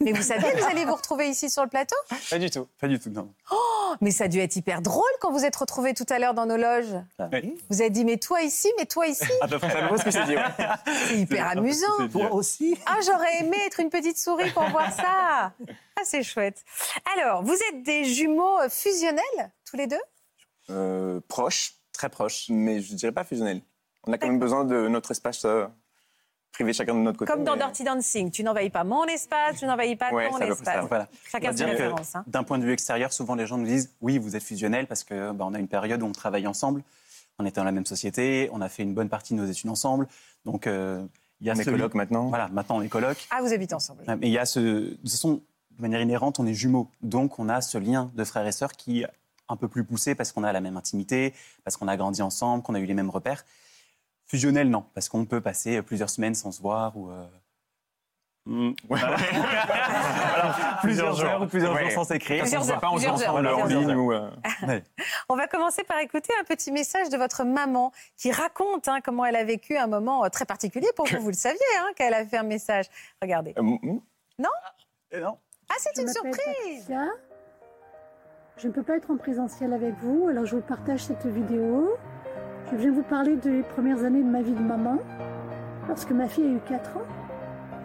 [0.00, 1.94] Mais vous saviez que vous alliez vous retrouver ici sur le plateau?
[2.30, 2.66] Pas du tout.
[2.80, 3.30] Pas du tout, non.
[4.00, 6.46] Mais ça a dû être hyper drôle quand vous êtes retrouvés tout à l'heure dans
[6.46, 6.94] nos loges.
[7.32, 7.54] Oui.
[7.68, 9.26] Vous avez dit, mais toi ici, mais toi ici.
[9.42, 9.70] À peu près.
[9.70, 10.36] C'est à peu près ce que j'ai dit.
[10.36, 10.66] ouais.
[11.08, 12.06] C'est hyper amusant.
[12.06, 12.30] Bien.
[12.30, 15.52] aussi Ah, j'aurais aimé être une petite souris pour voir ça.
[15.96, 16.64] Ah, c'est chouette.
[17.16, 20.00] Alors, vous êtes des jumeaux fusionnels, tous les deux?
[20.70, 22.46] Euh, proche, Très proche.
[22.48, 23.60] mais je dirais pas fusionnel.
[24.06, 25.66] On a quand même besoin de notre espace euh,
[26.54, 27.30] privé chacun de notre côté.
[27.30, 28.30] Comme dans mais- Dirty Dancing.
[28.30, 30.86] Tu n'envahis pas mon espace, tu n'envahis pas Ouais, ton espace.
[30.88, 31.08] Voilà.
[31.30, 32.14] Chacun ses références.
[32.14, 32.24] hein.
[32.26, 35.04] D'un point de vue extérieur, souvent les gens nous disent oui, vous êtes fusionnels parce
[35.04, 36.82] que bah, on a une période où on travaille ensemble,
[37.38, 39.68] on était dans la même société, on a fait une bonne partie de nos études
[39.70, 40.06] ensemble,
[40.44, 41.04] donc euh,
[41.40, 42.28] il y a On est coloc maintenant.
[42.28, 43.26] Voilà, maintenant on est coloc.
[43.30, 44.04] Ah, vous habitez ensemble.
[44.06, 45.42] Mais il y a ce, de toute façon,
[45.76, 48.72] de manière inhérente, on est jumeaux, donc on a ce lien de frères et sœurs
[48.72, 49.08] qui est
[49.48, 52.62] un peu plus poussé parce qu'on a la même intimité, parce qu'on a grandi ensemble,
[52.62, 53.44] qu'on a eu les mêmes repères.
[54.34, 57.24] Fusionnel, non, parce qu'on peut passer plusieurs semaines sans se voir ou euh.
[58.88, 59.16] Voilà,
[60.82, 61.24] plusieurs jours.
[61.24, 61.84] heures ou plusieurs Ouais.
[61.84, 62.40] jours sans s'écrire.
[62.42, 63.98] Plusieurs On pas, on se ensemble heures, en plusieurs ligne heures.
[63.98, 64.12] ou.
[64.12, 64.80] euh,
[65.28, 69.24] On va commencer par écouter un petit message de votre maman qui raconte hein, comment
[69.24, 71.20] elle a vécu un moment euh, très particulier pour vous.
[71.20, 72.86] Vous le saviez hein, qu'elle a fait un message.
[73.22, 73.54] Regardez.
[73.56, 74.00] euh, mm,
[74.40, 74.50] non
[75.14, 75.18] Ah
[75.70, 76.92] Ah, c'est une surprise
[78.58, 81.96] Je ne peux pas être en présentiel avec vous, alors je vous partage cette vidéo.
[82.70, 84.96] Je viens vous parler des premières années de ma vie de maman.
[85.86, 87.02] Lorsque ma fille a eu 4 ans,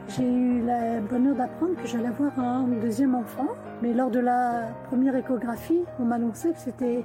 [0.08, 3.48] j'ai eu le bonheur d'apprendre que j'allais avoir un deuxième enfant.
[3.82, 7.04] Mais lors de la première échographie, on m'a annoncé que c'était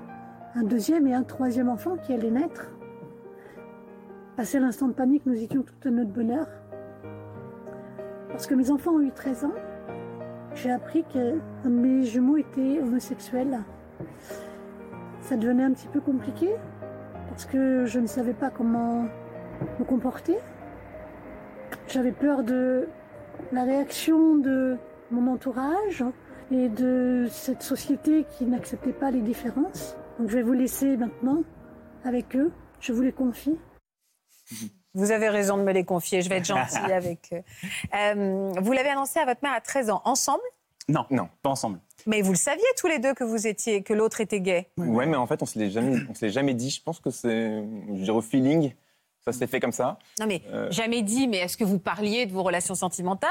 [0.54, 2.70] un deuxième et un troisième enfant qui allait naître.
[4.36, 6.46] Passé l'instant de panique, nous étions tout à notre bonheur.
[8.30, 9.54] Lorsque mes enfants ont eu 13 ans,
[10.54, 13.58] j'ai appris que mes jumeaux étaient homosexuels.
[15.22, 16.50] Ça devenait un petit peu compliqué
[17.34, 19.08] parce que je ne savais pas comment
[19.80, 20.36] me comporter.
[21.88, 22.88] J'avais peur de
[23.50, 24.76] la réaction de
[25.10, 26.04] mon entourage
[26.52, 29.96] et de cette société qui n'acceptait pas les différences.
[30.20, 31.42] Donc je vais vous laisser maintenant
[32.04, 32.52] avec eux.
[32.78, 33.58] Je vous les confie.
[34.94, 37.42] Vous avez raison de me les confier, je vais être gentille avec eux.
[37.96, 40.44] Euh, vous l'avez annoncé à votre mère à 13 ans, ensemble?
[40.88, 41.80] Non, non, pas ensemble.
[42.06, 45.06] Mais vous le saviez tous les deux que vous étiez, que l'autre était gay Ouais,
[45.06, 46.70] mais en fait, on se l'est jamais, on se l'est jamais dit.
[46.70, 48.72] Je pense que c'est, je dirais au feeling.
[49.24, 49.98] Ça s'est fait comme ça.
[50.20, 50.70] Non, mais euh...
[50.70, 53.30] jamais dit, mais est-ce que vous parliez de vos relations sentimentales?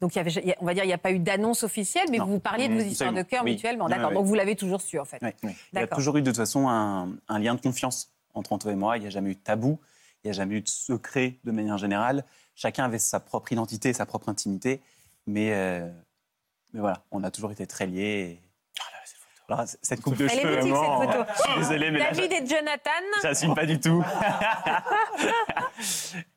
[0.00, 2.18] Donc, il y avait, on va dire, il n'y a pas eu d'annonce officielle, mais
[2.18, 2.26] non.
[2.26, 3.52] vous parliez de vos histoires de cœur oui.
[3.52, 3.88] mutuellement.
[3.88, 4.10] D'accord.
[4.10, 5.20] Oui, Donc, vous l'avez toujours su, en fait.
[5.42, 8.74] Il y a toujours eu, de toute façon, un, un lien de confiance entre Antoine
[8.74, 8.98] et moi.
[8.98, 9.80] Il n'y a jamais eu de tabou.
[10.22, 12.24] Il n'y a jamais eu de secret de manière générale.
[12.54, 14.80] Chacun avait sa propre identité, sa propre intimité.
[15.26, 15.90] Mais, euh,
[16.72, 18.02] mais voilà, on a toujours été très liés.
[18.02, 18.42] Et...
[19.48, 21.30] Alors, cette coupe de Elle cheveux, est mythique, vraiment, cette photo.
[21.36, 22.90] Je suis désolé, mais là, David et Jonathan.
[23.22, 24.02] J'assume pas du tout.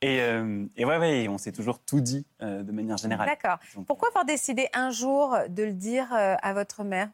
[0.01, 3.27] et, euh, et ouais, ouais, on s'est toujours tout dit euh, de manière générale.
[3.27, 3.59] D'accord.
[3.87, 7.09] Pourquoi avoir décidé un jour de le dire euh, à votre mère?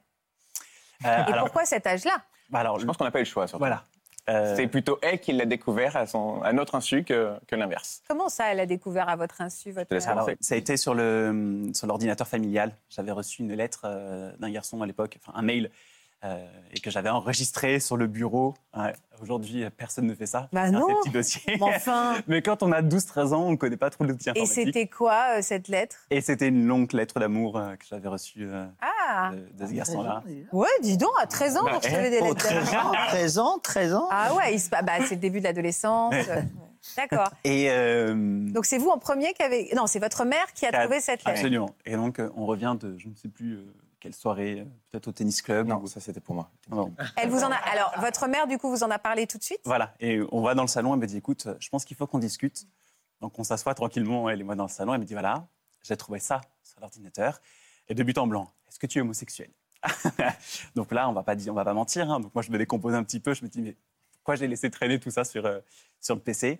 [1.03, 2.23] Et alors, pourquoi cet âge-là?
[2.49, 3.47] Bah alors, Je pense qu'on n'a pas eu le choix.
[3.47, 3.59] Surtout.
[3.59, 3.83] Voilà.
[4.29, 8.03] Euh, C'est plutôt elle qui l'a découvert à, son, à notre insu que, que l'inverse.
[8.07, 11.69] Comment ça, elle a découvert à votre insu votre alors, ça a été sur le
[11.73, 12.71] sur l'ordinateur familial.
[12.89, 15.71] J'avais reçu une lettre euh, d'un garçon à l'époque, enfin un mail,
[16.23, 18.53] euh, et que j'avais enregistré sur le bureau.
[19.21, 20.49] Aujourd'hui, personne ne fait ça.
[20.51, 20.87] Bah C'est un non.
[21.01, 21.41] petit dossier.
[21.47, 22.15] Mais enfin.
[22.27, 24.65] Mais quand on a 12-13 ans, on ne connaît pas trop l'outil Et informatique.
[24.65, 25.97] c'était quoi euh, cette lettre?
[26.09, 29.73] Et c'était une longue lettre d'amour euh, que j'avais reçue euh, Ah de, de ce
[29.73, 30.23] garçon-là.
[30.51, 32.85] Ouais, dis donc, à 13 ans, Bah, vous recevez des Oh, lettres 13 d'amour.
[32.87, 34.07] ans, 13 ans, 13 ans.
[34.09, 34.69] Ah ouais, se...
[34.71, 36.15] bah, c'est le début de l'adolescence.
[36.97, 37.29] D'accord.
[37.43, 38.15] Et euh,
[38.51, 39.69] Donc c'est vous en premier qui avez...
[39.75, 41.29] Non, c'est votre mère qui a trouvé cette lettre.
[41.29, 41.69] absolument.
[41.85, 43.65] Et donc, on revient de je ne sais plus euh,
[44.01, 45.67] quelle soirée, euh, peut-être au tennis club.
[45.67, 46.51] Non, ou- ça c'était pour moi.
[46.69, 46.93] Non.
[47.15, 47.55] Elle vous en a...
[47.55, 49.61] Alors, votre mère, du coup, vous en a parlé tout de suite?
[49.63, 49.93] Voilà.
[50.01, 50.93] Et on va dans le salon.
[50.93, 52.65] Elle me dit écoute, je pense qu'il faut qu'on discute.
[53.21, 54.93] Donc, on s'assoit tranquillement, elle et moi, dans le salon.
[54.93, 55.47] Elle me dit voilà,
[55.83, 57.39] j'ai trouvé ça sur l'ordinateur.
[57.87, 59.49] Et de but en blanc, est-ce que tu es homosexuel
[60.75, 62.09] Donc là, on va pas dire, on va pas mentir.
[62.09, 62.19] hein.
[62.19, 63.33] Donc moi, je me décompose un petit peu.
[63.33, 63.75] Je me dis mais
[64.13, 65.59] pourquoi j'ai laissé traîner tout ça sur euh,
[65.99, 66.59] sur le PC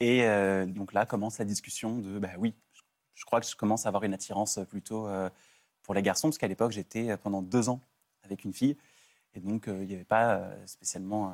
[0.00, 2.82] Et euh, donc là commence la discussion de bah oui, je,
[3.14, 5.30] je crois que je commence à avoir une attirance plutôt euh,
[5.86, 7.80] pour les garçons parce qu'à l'époque j'étais euh, pendant deux ans
[8.24, 8.76] avec une fille
[9.34, 11.32] et donc euh, il n'y avait pas euh, spécialement euh,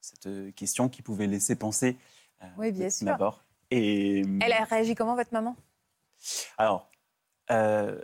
[0.00, 1.96] cette question qui pouvait laisser penser
[2.42, 3.04] euh, Oui, bien sûr.
[3.06, 3.42] prime abord.
[3.70, 5.56] Et Elle a réagi comment, votre maman?
[6.56, 6.88] Alors,
[7.50, 8.00] euh,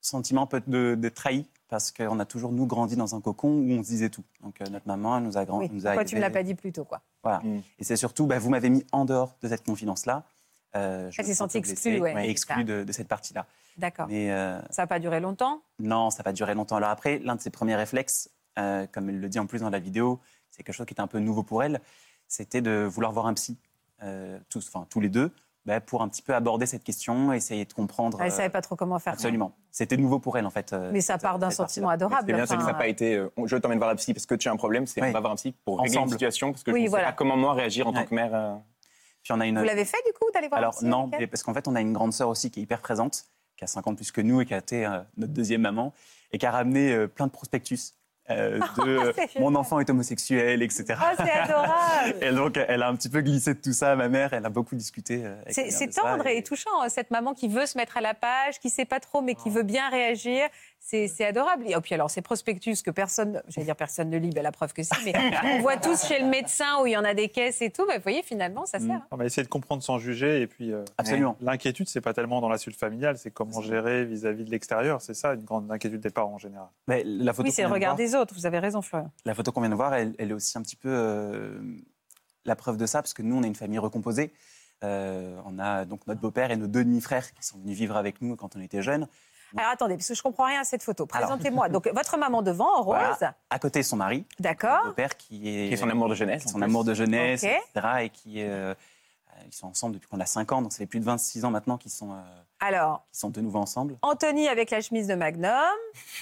[0.00, 3.48] sentiment un peu de, de trahi, parce qu'on a toujours, nous, grandi dans un cocon
[3.48, 4.24] où on se disait tout.
[4.42, 5.70] Donc, euh, notre maman elle nous a grand, Oui.
[5.72, 7.00] nous a Pourquoi tu ne l'as pas dit plus tôt, quoi?
[7.22, 7.38] Voilà.
[7.40, 7.62] Mm.
[7.78, 10.24] Et c'est surtout, bah, vous m'avez mis en dehors de cette confidence-là.
[10.74, 13.46] Euh, je Elle me s'est sentie exclue, ouais, ouais, exclue de cette partie-là.
[13.76, 14.06] D'accord.
[14.08, 15.62] Mais euh, Ça n'a pas duré longtemps?
[15.78, 16.76] Non, ça n'a pas duré longtemps.
[16.76, 19.70] Alors après, l'un de ses premiers réflexes, euh, comme elle le dit en plus dans
[19.70, 21.80] la vidéo, c'est quelque chose qui était un peu nouveau pour elle,
[22.28, 23.58] c'était de vouloir voir un psy,
[24.02, 25.30] euh, tous, enfin tous les deux,
[25.66, 28.18] bah, pour un petit peu aborder cette question, essayer de comprendre.
[28.20, 29.12] Elle ne savait pas trop comment faire.
[29.14, 29.52] Absolument.
[29.72, 30.72] C'était nouveau pour elle, en fait.
[30.92, 32.24] Mais ça cette- part d'un sentiment adorable.
[32.28, 34.14] C'est bien, c'est que ça n'a enfin, pas été euh, je t'emmène voir la psy
[34.14, 35.10] parce que tu as un problème, c'est Ouais.
[35.10, 36.06] on va voir un psy pour régler Ensemble.
[36.06, 37.06] une situation parce que Oui, je ne voilà.
[37.06, 38.30] sais pas comment moi réagir en tant que mère.
[38.34, 38.54] euh.
[39.24, 39.58] Puis on a une...
[39.58, 41.74] Vous l'avez fait, du coup, d'aller voir un Alors psy non, parce qu'en fait, on
[41.74, 43.24] a une grande sœur aussi qui est hyper présente,
[43.56, 45.62] qui a 5 ans de plus que nous et qui a été euh, notre deuxième
[45.62, 45.92] maman,
[46.32, 47.94] et qui a ramené euh, plein de prospectus
[48.30, 50.84] euh, de euh, C'est mon enfant est homosexuel, etc.
[50.90, 53.96] Oh, c'est adorable Et donc, elle a un petit peu glissé de tout ça à
[53.96, 54.32] ma mère.
[54.32, 55.24] Elle a beaucoup discuté.
[55.48, 58.58] C'est de tendre et touchant, hein, cette maman qui veut se mettre à la page,
[58.58, 60.48] qui ne sait pas trop, mais qui veut bien réagir.
[60.78, 61.64] C'est adorable.
[61.66, 64.72] Et puis alors, ces prospectus que personne, j'allais dire personne ne lit, ben, la preuve
[64.72, 65.12] que si, mais
[65.56, 67.84] on voit tous chez le médecin où il y en a des caisses et tout.
[67.88, 68.92] Ben, vous voyez, finalement, ça sert.
[68.92, 69.02] hein.
[69.10, 70.40] On va essayer de comprendre sans juger.
[70.42, 71.36] Et puis, euh, Absolument.
[71.40, 75.02] l'inquiétude, c'est pas tellement dans la suite familiale, c'est comment gérer vis-à-vis de l'extérieur.
[75.02, 76.68] C'est ça, une grande inquiétude des parents en général.
[76.86, 78.34] Mais la photo Oui, c'est le de regard voir- des autres.
[78.34, 79.10] Vous avez raison, Florian.
[79.24, 81.58] La photo qu'on vient de voir, elle, elle est aussi un petit peu euh,
[82.44, 84.32] la preuve de ça, parce que nous, on est une famille recomposée.
[84.84, 88.20] Euh, on a donc notre beau-père et nos deux demi-frères qui sont venus vivre avec
[88.20, 89.08] nous quand on était jeunes.
[89.56, 91.06] Alors attendez, parce que je comprends rien à cette photo.
[91.06, 91.68] Présentez-moi.
[91.70, 93.34] Donc votre maman devant, en rose, Voilà.
[93.50, 94.84] À côté, son mari, mon d'accord.
[94.86, 97.86] beau-père, qui est, Qui est son amour de jeunesse, est son amour de jeunesse, etc.
[98.02, 98.74] Et qui, euh,
[99.46, 101.50] ils sont ensemble depuis qu'on a 5 ans, donc ça fait plus de 26 ans
[101.50, 102.16] maintenant qu'ils sont, euh,
[102.60, 103.98] Alors, qui sont de nouveau ensemble.
[104.02, 105.52] Anthony avec la chemise de Magnum.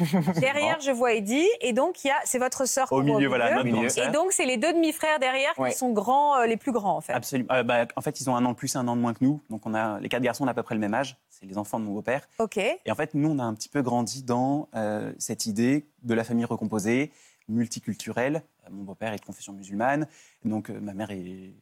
[0.40, 1.49] derrière, je vois Eddie.
[1.61, 2.90] Et donc, il y a, c'est votre sœur.
[2.92, 5.70] Au milieu, voilà, notre grande Et donc, c'est les deux demi-frères derrière Ouais.
[5.70, 7.12] qui sont grands, euh, les plus grands, en fait.
[7.12, 7.53] Absolument.
[7.53, 9.23] Euh, bah, en fait, ils ont un an de plus, un an de moins que
[9.23, 9.40] nous.
[9.51, 11.16] Donc, on a les quatre garçons, on a à peu près le même âge.
[11.31, 12.27] C'est les enfants de mon beau-père.
[12.38, 12.57] OK.
[12.57, 16.14] Et en fait, nous, on a un petit peu grandi dans euh, cette idée de
[16.14, 17.12] la famille recomposée,
[17.49, 18.42] multiculturelle.
[18.70, 20.07] Mon beau-père est de confession musulmane,
[20.44, 21.53] donc euh, ma mère est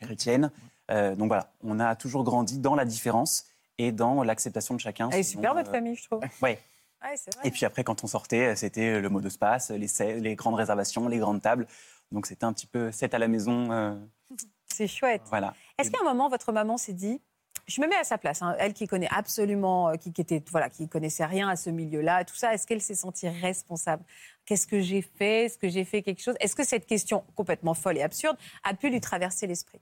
[0.00, 0.50] chrétienne.
[0.90, 3.44] Euh, donc voilà, on a toujours grandi dans la différence
[3.78, 5.08] et dans l'acceptation de chacun.
[5.10, 6.20] Elle est super, votre euh, famille, je trouve.
[6.42, 6.58] Ouais.
[7.00, 7.46] Ouais, vrai.
[7.46, 10.56] Et puis après, quand on sortait, c'était le mot de passe, les, sa- les grandes
[10.56, 11.66] réservations, les grandes tables.
[12.10, 13.70] Donc c'était un petit peu 7 à la maison.
[13.70, 13.94] euh,
[14.66, 15.22] C'est chouette.
[15.26, 15.54] voilà.
[15.78, 17.20] Est-ce qu'à un moment, votre maman s'est dit,
[17.68, 20.42] je me mets à sa place, hein, elle qui connaît absolument, euh, qui, qui était,
[20.50, 24.02] voilà, qui connaissait rien à ce milieu-là, tout ça, est-ce qu'elle s'est sentie responsable?
[24.46, 25.44] Qu'est-ce que j'ai fait?
[25.44, 26.34] Est-ce que j'ai fait quelque chose?
[26.40, 29.80] Est-ce que cette question complètement folle et absurde a pu lui traverser l'esprit?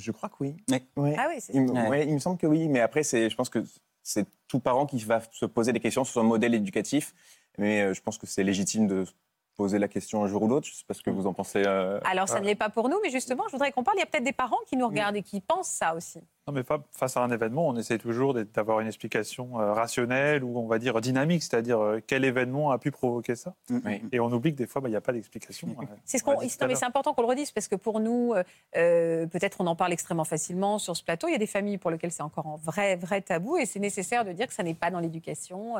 [0.00, 0.56] Je crois que oui.
[0.70, 0.82] Ouais.
[0.96, 1.14] Ouais.
[1.18, 1.88] Ah oui, c'est il, me- Ouais.
[1.88, 3.64] ouais, il me semble que oui, mais après, c'est, je pense que
[4.02, 7.14] c'est tout parent qui va se poser des questions sur son modèle éducatif.
[7.58, 9.12] Mais euh, je pense que c'est légitime de se
[9.56, 10.66] poser la question un jour ou l'autre.
[10.66, 11.62] Je sais pas ce que vous en pensez.
[11.66, 13.98] euh, Alors, ça ne l'est pas pour nous, mais justement, je voudrais qu'on parle.
[13.98, 16.20] Il y a peut-être des parents qui nous regardent et qui pensent ça aussi.
[16.46, 20.42] Non, mais fa- face à un événement, on essaie toujours d'avoir une explication euh, rationnelle
[20.42, 23.54] ou on va dire dynamique, c'est-à-dire euh, quel événement a pu provoquer ça.
[23.68, 24.02] Oui.
[24.10, 25.68] Et on oublie que des fois, bah, il n'y a pas d'explication.
[26.04, 26.32] C'est ce qu'on.
[26.66, 28.34] mais important qu'on le redise parce que pour nous,
[28.76, 31.28] euh, peut-être on en parle extrêmement facilement sur ce plateau.
[31.28, 33.78] Il y a des familles pour lesquelles c'est encore un vrai, vrai tabou et c'est
[33.78, 35.74] nécessaire de dire que ça n'est pas dans l'éducation.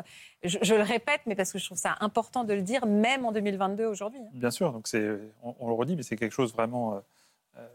[0.45, 3.25] Je, je le répète, mais parce que je trouve ça important de le dire, même
[3.25, 4.21] en 2022 aujourd'hui.
[4.21, 4.29] hein.
[4.35, 7.03] Bien sûr, donc c'est, on, on le redit, mais c'est quelque chose vraiment
[7.57, 7.67] euh,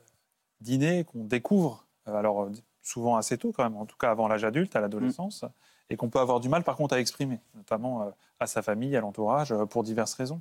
[0.62, 1.86] d'inné qu'on découvre.
[2.06, 2.48] alors
[2.86, 5.44] souvent assez tôt quand même, en tout cas avant l'âge adulte, à l'adolescence,
[5.90, 8.96] et qu'on peut avoir du mal par contre à exprimer, notamment euh, à sa famille,
[8.96, 10.40] à l'entourage, euh, pour diverses raisons.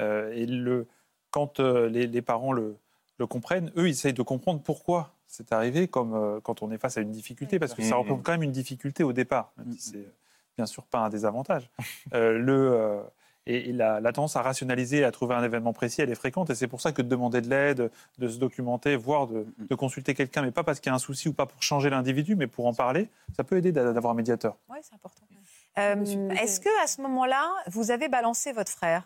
[0.00, 0.86] Euh, et le,
[1.30, 2.76] quand euh, les, les parents le,
[3.18, 6.78] le comprennent, eux, ils essayent de comprendre pourquoi c'est arrivé, comme euh, quand on est
[6.78, 9.72] face à une difficulté, parce que ça représente quand même une difficulté au départ, même
[9.76, 10.02] si Mhm.
[10.04, 10.12] c'est
[10.56, 11.70] bien sûr pas un désavantage.
[12.14, 13.02] Euh, le, euh,
[13.46, 16.50] et, la, la tendance à rationaliser, à trouver un événement précis, elle est fréquente.
[16.50, 19.66] Et c'est pour ça que de demander de l'aide, de se documenter, voire de, Mhm.
[19.68, 21.90] de consulter quelqu'un, mais pas parce qu'il y a un souci ou pas pour changer
[21.90, 24.56] l'individu, mais pour en parler, ça peut aider d'a- d'avoir un médiateur.
[24.68, 25.24] Oui, c'est important.
[25.76, 29.02] Euh, Est-ce que à ce moment-là, vous avez balancé votre frère?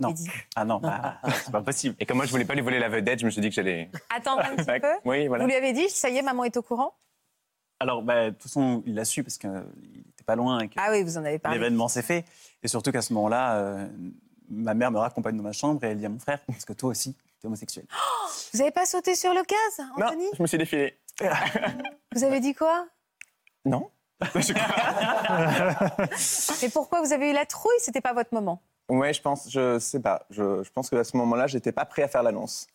[0.00, 0.10] Non.
[0.10, 1.94] Eddie Ah non, bah, c'est pas possible.
[2.00, 3.54] Et comme moi, je voulais pas lui voler la vedette, je me suis dit que
[3.54, 3.90] j'allais.
[4.14, 4.88] Attendre un petit peu.
[5.04, 5.44] Oui, voilà.
[5.44, 6.94] Vous lui avez dit, ça y est, maman est au courant?
[7.80, 9.50] Alors, bah, de toute façon, il l'a su parce qu'il
[10.22, 11.58] n'était pas loin et que Ah oui, vous en avez parlé.
[11.58, 12.24] l'événement s'est fait.
[12.62, 13.86] Et surtout qu'à ce moment-là, euh,
[14.48, 16.72] ma mère me raccompagne dans ma chambre et elle dit à mon frère Parce que
[16.72, 17.86] toi aussi, tu es homosexuel.
[18.52, 20.26] Vous n'avez pas sauté sur le gaz, Non, Anthony?
[20.36, 20.98] je me suis défilé.
[22.14, 22.86] Vous avez dit quoi?
[23.64, 23.90] Non.
[26.62, 27.74] Et pourquoi vous avez eu la trouille?
[27.78, 28.62] C'était pas votre moment.
[28.88, 30.26] Ouais, je pense, je sais pas.
[30.30, 32.66] Je, je pense qu'à ce moment-là, j'étais pas prêt à faire l'annonce.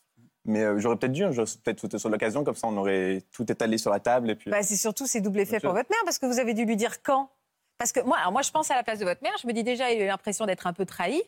[0.45, 3.21] Mais euh, j'aurais peut-être dû, hein, j'aurais peut-être sauté sur l'occasion, comme ça on aurait
[3.31, 4.49] tout étalé sur la table et puis.
[4.49, 6.77] Bah, c'est surtout c'est double effet pour votre mère parce que vous avez dû lui
[6.77, 7.29] dire quand?
[7.77, 9.33] Parce que moi, alors moi, je pense à la place de votre mère.
[9.41, 11.21] Je me dis déjà, il a eu l'impression d'être un peu trahi.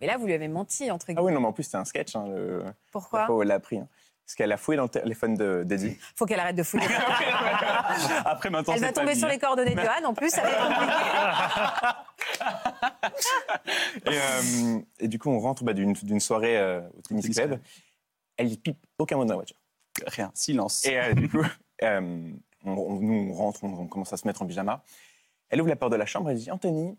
[0.00, 1.26] Mais là, vous lui avez menti entre Ah guillemets.
[1.26, 2.14] oui, non, mais en plus c'était un sketch.
[2.16, 2.64] Hein, le...
[2.92, 3.78] Pourquoi où elle l'a appris.
[3.78, 3.88] hein.
[4.26, 5.96] Parce qu'elle a fouillé dans le téléphone de- d'Eddie.
[6.16, 6.84] Faut qu'elle arrête de fouiller.
[8.24, 10.04] Après, maintenant, Elle va c'est tomber sur les coordonnées de Johan.
[10.04, 10.92] En plus, ça va être compliqué.
[14.06, 17.48] Et, euh, et du coup, on rentre bah, d'une soirée euh, au tennis club.
[17.50, 17.60] club.
[18.36, 19.56] Elle pipe aucun mot dans la voiture.
[20.06, 20.84] Rien, silence.
[20.84, 21.42] Et euh, du coup,
[21.82, 22.30] euh,
[22.64, 24.82] on, on- nous, on rentre, on, on commence à se mettre en pyjama.
[25.50, 26.96] Elle ouvre la porte de la chambre et dit Anthony,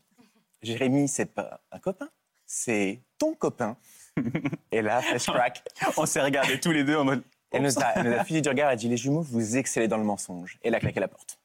[0.61, 2.09] Jérémy, c'est pas un copain,
[2.45, 3.77] c'est ton copain.
[4.71, 5.63] et là, fresh crack.
[5.97, 7.23] On s'est regardés tous les deux en mode.
[7.51, 9.87] Elle nous, a, elle nous a fusillé du regard, elle dit Les jumeaux, vous excellez
[9.87, 10.57] dans le mensonge.
[10.63, 11.39] Et elle a claqué la porte.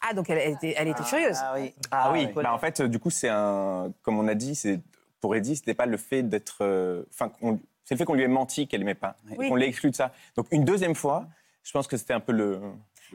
[0.00, 1.36] Ah, donc elle, elle était, elle était furieuse.
[1.40, 1.74] Ah oui.
[1.90, 2.42] Ah oui, ouais.
[2.42, 3.92] bah, en fait, euh, du coup, c'est un.
[4.02, 4.80] Comme on a dit, c'est
[5.20, 6.58] pour Eddie, c'était pas le fait d'être.
[6.62, 7.30] euh, Enfin,
[7.84, 9.16] c'est le fait qu'on lui ait menti qu'elle aimait pas.
[9.36, 9.48] Oui.
[9.48, 10.12] Qu'on l'ait exclu de ça.
[10.36, 11.26] Donc, une deuxième fois,
[11.62, 12.60] je pense que c'était un peu le.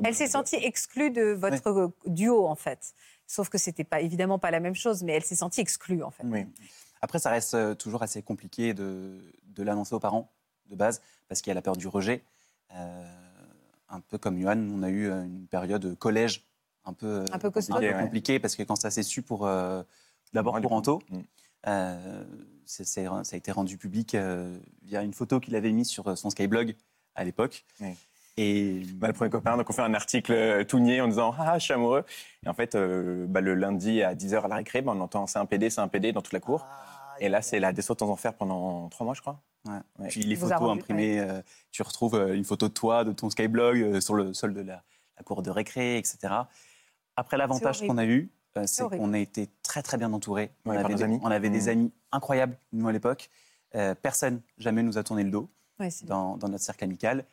[0.04, 2.94] Elle s'est sentie exclue de votre duo, en fait.
[3.32, 6.10] Sauf que c'était pas évidemment pas la même chose, mais elle s'est sentie exclue, en
[6.10, 6.24] fait.
[6.26, 6.48] Oui.
[7.00, 10.32] Après, ça reste euh, toujours assez compliqué de, de l'annoncer aux parents,
[10.68, 12.24] de base, parce qu'il y a la peur du rejet.
[12.74, 13.06] Euh,
[13.88, 16.44] un peu comme Johan, on a eu euh, une période collège
[16.86, 17.74] un peu, Un peu costaud.
[17.74, 18.02] compliquée, Ouais.
[18.02, 19.46] compliquée, parce que quand ça s'est su pour.
[19.46, 19.84] euh,
[20.34, 20.72] D'abord pour.
[20.74, 21.20] Anto, Mm.
[21.68, 22.26] euh,
[22.66, 26.18] c'est- c'est- ça a été rendu public euh, via une photo qu'il avait mise sur
[26.18, 26.76] son Skyblog
[27.14, 27.64] à l'époque.
[27.80, 27.94] Oui.
[28.40, 31.34] Et Bah, le premier copain, donc on fait un article euh, tout niais en disant
[31.38, 32.06] Ah, je suis amoureux.
[32.46, 35.28] Et en fait, euh, bah, le lundi à 10h à la récré, bah, on entend
[35.28, 36.66] c'est un PD, c'est un PD dans toute la cour.
[37.20, 39.42] Et là, c'est la descente en enfer pendant trois mois, je crois.
[39.68, 39.74] Ouais.
[40.00, 40.08] Ouais.
[40.08, 43.30] Puis les Vous photos rendu, imprimées, euh, tu retrouves une photo de toi, de ton
[43.30, 44.84] Skyblog euh, sur le sol de la,
[45.18, 46.18] la cour de récré, etc.
[47.18, 50.52] Après, l'avantage qu'on a eu, euh, c'est qu'on a été très très bien entourés.
[50.64, 51.20] On Ouais, avait, des, amis.
[51.22, 51.70] on avait des Mmh.
[51.70, 53.30] amis incroyables, nous à l'époque.
[53.76, 57.26] Euh, personne jamais nous a tourné le dos Ouais, c'est- dans, dans notre cercle amical.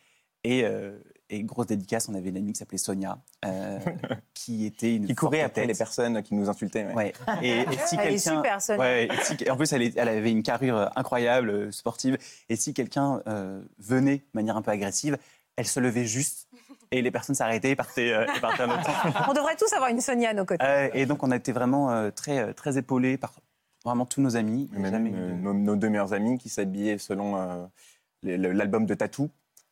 [0.46, 0.96] Et, euh,
[1.28, 3.78] et grosse dédicace, on avait une amie qui s'appelait Sonia, euh,
[4.34, 5.68] qui était une Qui courait forte après tête.
[5.70, 6.84] les personnes qui nous insultaient.
[6.86, 6.94] ouais.
[6.94, 7.12] Ouais.
[7.42, 8.80] Et, et si Elle est super, Sonia.
[8.80, 12.16] Ouais, et si- en plus, elle, est- elle avait une carrure euh, incroyable, sportive.
[12.48, 15.18] Et si quelqu'un euh, venait de manière un peu agressive,
[15.56, 16.48] elle se levait juste
[16.92, 19.24] et les personnes s'arrêtaient et partaient, euh, et partaient autre temps.
[19.28, 20.64] On devrait tous avoir une Sonia à nos côtés.
[20.64, 23.32] Euh, et donc, on a été vraiment euh, très, très épaulés par
[23.84, 24.70] vraiment tous nos amis.
[24.72, 27.66] Jamais Même euh, nos, nos deux meilleurs amis qui s'habillaient selon euh,
[28.22, 29.28] l'album de Tatou.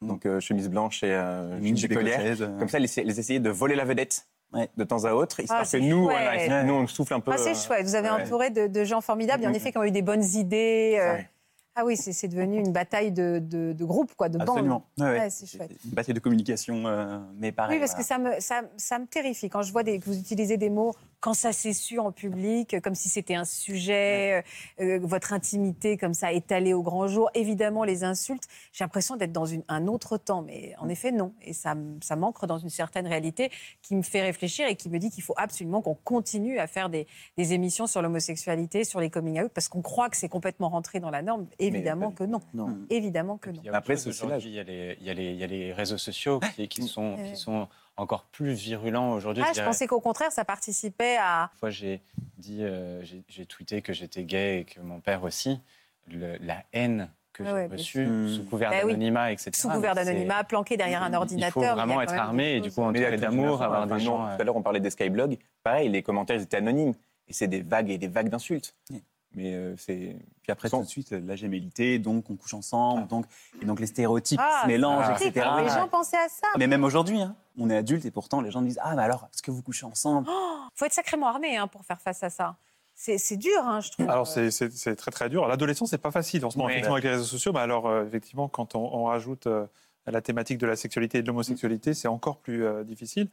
[0.07, 2.21] Donc euh, chemise blanche et euh, écolière.
[2.21, 2.59] écossaise, euh.
[2.59, 4.69] Comme ça, les, les essayer de voler la vedette Ouais.
[4.77, 7.33] de temps à autre, histoire Ah, que c'est nous, voilà, nous, on souffle un peu.
[7.35, 7.85] Ah, c'est euh, chouette.
[7.85, 8.23] Vous avez ouais.
[8.23, 9.57] entouré de, de gens formidables, et en Mhm.
[9.57, 10.97] effet, qui ont eu des bonnes idées.
[10.97, 11.29] Ouais.
[11.75, 14.49] Ah oui, c'est devenu une bataille de, de, de groupe, quoi, de bande.
[14.51, 14.87] Absolument.
[14.97, 15.07] Ouais.
[15.19, 15.73] Ouais, c'est chouette.
[15.85, 17.75] Une bataille de communication, euh, mais pareil.
[17.75, 18.03] Oui, parce voilà.
[18.05, 20.71] que ça me, ça, ça me terrifie quand je vois des, que vous utilisez des
[20.71, 20.95] mots
[21.25, 24.45] quand ça s'est su en public, comme si c'était un sujet,
[24.79, 27.31] euh, euh, votre intimité comme ça étalée au grand jour.
[27.33, 31.33] Évidemment, les insultes, j'ai l'impression d'être dans une, un autre temps, mais en effet, non.
[31.41, 33.51] Et ça, ça m'ancre dans une certaine réalité
[33.81, 36.91] qui me fait réfléchir et qui me dit qu'il faut absolument qu'on continue à faire
[36.91, 37.07] des,
[37.39, 41.01] des émissions sur l'homosexualité, sur les coming out, parce qu'on croit que c'est complètement rentré
[41.01, 41.47] dans la norme.
[41.59, 42.41] Évidemment que non.
[42.53, 42.77] Non.
[42.91, 43.63] Évidemment que non.
[43.73, 46.39] Après, il y, a les, il, y a les, il y a les réseaux sociaux
[46.55, 47.31] qui, qui sont, Ouais.
[47.31, 47.67] qui sont
[47.97, 49.43] encore plus virulents aujourd'hui.
[49.47, 51.51] Ah, je pensais qu'au contraire, ça participait à.
[51.53, 52.01] Une fois, j'ai
[52.39, 55.61] dit, euh, j'ai- j'ai tweeté que j'étais gay et que mon père aussi.
[56.09, 58.81] Le- la haine que Ouais, j'ai ouais, bien reçue, sous couvert oui.
[58.93, 59.51] d'anonymat, etc.
[59.55, 61.63] Sous couvert d'anonymat, planqué derrière un ordinateur.
[61.63, 64.19] Il faut vraiment être armé et du coup a entouré d'amour, avoir des gens.
[64.37, 65.39] Tout à l'heure, on parlait des skyblog.
[65.63, 66.95] Pareil, les commentaires ils étaient anonymes.
[67.27, 68.75] Et c'est des vagues et des vagues d'insultes.
[68.91, 69.03] Oui.
[69.35, 70.17] Mais euh, c'est.
[70.43, 73.27] Puis après, Sans- tout de suite, la gémellité, donc on couche ensemble, donc,
[73.61, 75.47] et donc les stéréotypes Ah, se mélangent, ah, etc.
[75.63, 76.47] Les gens pensaient à ça.
[76.59, 79.29] Mais même aujourd'hui, hein, on est adulte et pourtant les gens disent Ah, mais alors,
[79.33, 80.29] est-ce que vous couchez ensemble?
[80.31, 82.57] Il faut être sacrément armé hein, pour faire face à ça.
[82.97, 84.09] C'est c'est dur, hein, je trouve.
[84.09, 85.49] Alors c'est- très très dur.
[85.49, 87.53] L'adolescence c'est pas facile en ce moment effectivement avec les réseaux sociaux.
[87.53, 89.67] Mais alors euh, effectivement quand on, on rajoute euh,
[90.07, 93.29] la thématique de la sexualité et de l'homosexualité, c'est encore plus euh, difficile.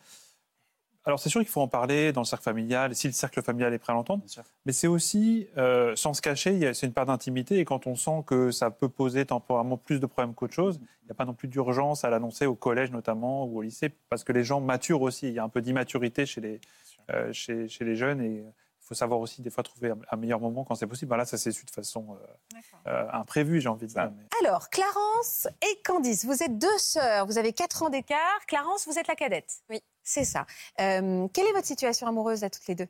[1.04, 3.74] Alors c'est sûr qu'il faut en parler dans le cercle familial, si le cercle familial
[3.74, 4.24] est prêt à l'entendre.
[4.66, 7.58] Mais c'est aussi, euh, sans se cacher, c'est une part d'intimité.
[7.58, 11.06] Et quand on sent que ça peut poser temporairement plus de problèmes qu'autre chose, il
[11.06, 14.24] n'y a pas non plus d'urgence à l'annoncer au collège notamment ou au lycée, parce
[14.24, 15.28] que les gens maturent aussi.
[15.28, 16.62] Il y a un peu d'immaturité chez les,
[17.10, 20.40] euh, chez, chez les jeunes et il faut savoir aussi des fois trouver un, meilleur
[20.40, 21.10] moment quand c'est possible.
[21.10, 24.12] Ben là, ça s'est su de façon euh, euh, imprévue, j'ai envie de dire.
[24.16, 28.46] mais- Alors, Clarence et Candice, vous êtes deux sœurs, vous avez 4 ans d'écart.
[28.48, 29.62] Clarence, vous êtes la cadette?
[29.70, 29.82] Oui.
[30.04, 30.46] C'est ça.
[30.80, 32.88] Euh, quelle est votre situation amoureuse à toutes les deux?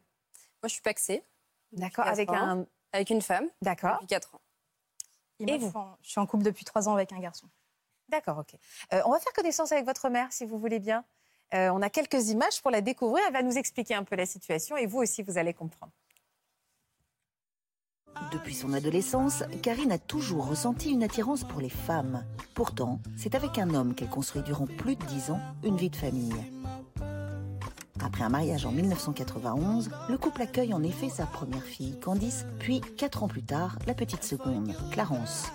[0.64, 1.24] Moi, je suis paxée
[1.72, 2.36] D'accord, avec ans.
[2.36, 2.66] un.
[2.94, 4.42] avec une femme D'accord, depuis 4 ans.
[5.40, 5.66] Et vous?
[5.66, 7.48] je suis en- Je suis en couple depuis 3 ans avec un garçon.
[8.10, 8.56] d'accord, ok.
[8.94, 11.04] Euh, on va faire connaissance avec votre mère, si vous voulez bien.
[11.54, 13.24] Euh, on a quelques images pour la découvrir.
[13.28, 15.92] Elle va nous expliquer un peu la situation et vous aussi, vous allez comprendre.
[18.32, 22.26] Depuis son adolescence, Karine a toujours ressenti une attirance pour les femmes.
[22.54, 25.96] Pourtant, c'est avec un homme qu'elle construit durant plus de dix ans une vie de
[25.96, 26.36] famille.
[28.00, 32.82] Après un mariage en 1991, le couple accueille en effet sa première fille, Candice, puis,
[32.82, 35.52] quatre ans plus tard, la petite seconde, Clarence.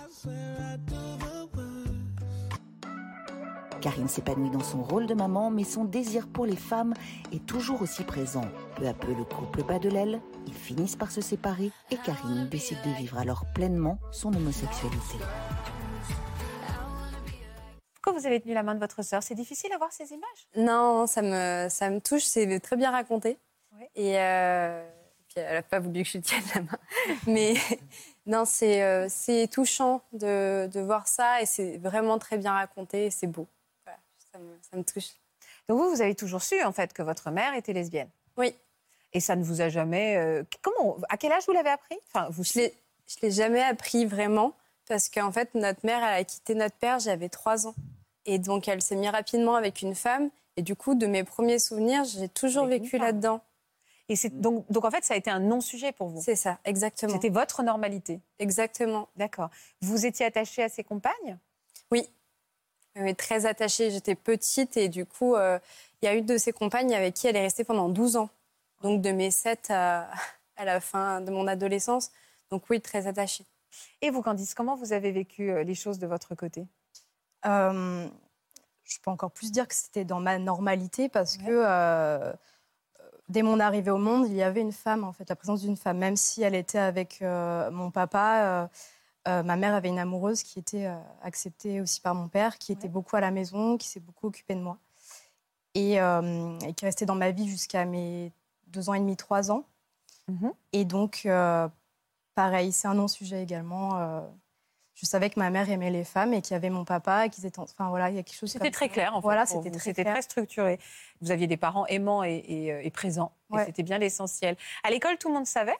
[3.81, 6.93] Karine s'épanouit dans son rôle de maman, mais son désir pour les femmes
[7.31, 8.45] est toujours aussi présent.
[8.75, 12.47] Peu à peu, le couple bat de l'aile, ils finissent par se séparer et Karine
[12.49, 15.17] décide de vivre alors pleinement son homosexualité.
[18.07, 19.21] Pourquoi vous avez tenu la main de votre sœur?
[19.21, 20.47] C'est difficile à voir ces images?
[20.55, 23.37] Non, ça me, ça me touche, c'est très bien raconté.
[23.77, 23.89] Ouais.
[23.95, 24.81] Et euh,
[25.27, 26.79] puis elle n'a pas voulu que je tienne la main.
[27.27, 27.55] Mais
[28.25, 29.09] non, c'est euh,
[29.51, 33.45] touchant de, de voir ça et c'est vraiment très bien raconté et c'est beau.
[33.83, 33.99] Voilà,
[34.31, 35.09] ça, me, ça me touche.
[35.67, 38.09] Donc vous, vous avez toujours su en fait que votre mère était lesbienne?
[38.37, 38.55] Oui.
[39.11, 40.15] Et ça ne vous a jamais.
[40.15, 41.97] euh, comment À quel âge vous l'avez appris?
[42.07, 42.45] Enfin, vous.
[42.45, 42.67] Je ne
[43.23, 44.53] l'ai jamais appris vraiment
[44.87, 47.75] parce qu'en fait, notre mère, elle a quitté notre père, j'avais 3 ans.
[48.27, 50.29] Et donc, elle s'est mise rapidement avec une femme.
[50.57, 53.41] Et du coup, de mes premiers souvenirs, j'ai toujours Avec vécu là-dedans.
[54.09, 56.21] Et c'est donc, donc en fait, ça a été un non-sujet pour vous.
[56.21, 57.13] C'est ça, exactement.
[57.13, 58.21] C'était votre normalité.
[58.39, 59.09] Exactement.
[59.15, 59.49] D'accord.
[59.81, 61.37] Vous étiez attachée à ses compagnes?
[61.91, 62.07] Oui.
[62.95, 63.91] Oui, très attachée.
[63.91, 65.59] J'étais petite et du coup, euh,
[66.01, 68.29] il y a une de ses compagnes avec qui elle est restée pendant 12 ans.
[68.81, 70.09] Donc, de mes 7 à,
[70.55, 72.11] à la fin de mon adolescence.
[72.49, 73.45] Donc, oui, très attachée.
[74.01, 76.65] Et vous, Candice, comment vous avez vécu euh, les choses de votre côté?
[77.47, 78.07] Euh,
[78.83, 81.43] je peux encore plus dire que c'était dans ma normalité parce Ouais.
[81.45, 82.33] que euh,
[83.29, 85.75] dès mon arrivée au monde, il y avait une femme, en fait, la présence d'une
[85.77, 85.97] femme.
[85.97, 88.67] Même si elle était avec euh, mon papa, euh,
[89.27, 92.71] euh, ma mère avait une amoureuse qui était euh, acceptée aussi par mon père, qui
[92.71, 94.77] était beaucoup à la maison, qui s'est beaucoup occupée de moi.
[95.73, 98.31] Et, euh, et qui est restée dans ma vie jusqu'à mes
[98.67, 99.63] deux ans et demi, trois ans.
[100.29, 100.53] Mhm.
[100.73, 101.67] Et donc, euh,
[102.35, 104.23] pareil, c'est un non-sujet également.
[104.97, 107.25] Euh, je savais que ma mère aimait les femmes et qu'il y avait mon papa
[107.25, 107.59] et qu'ils étaient.
[107.59, 108.51] Enfin voilà, il y a quelque chose.
[108.51, 109.23] C'était très clair, en fait.
[109.23, 110.79] Voilà, c'était très C'était très structuré.
[111.21, 113.31] Vous aviez des parents aimants et, et, présents.
[113.53, 114.55] Et c'était bien l'essentiel.
[114.83, 115.77] À l'école, tout le monde savait?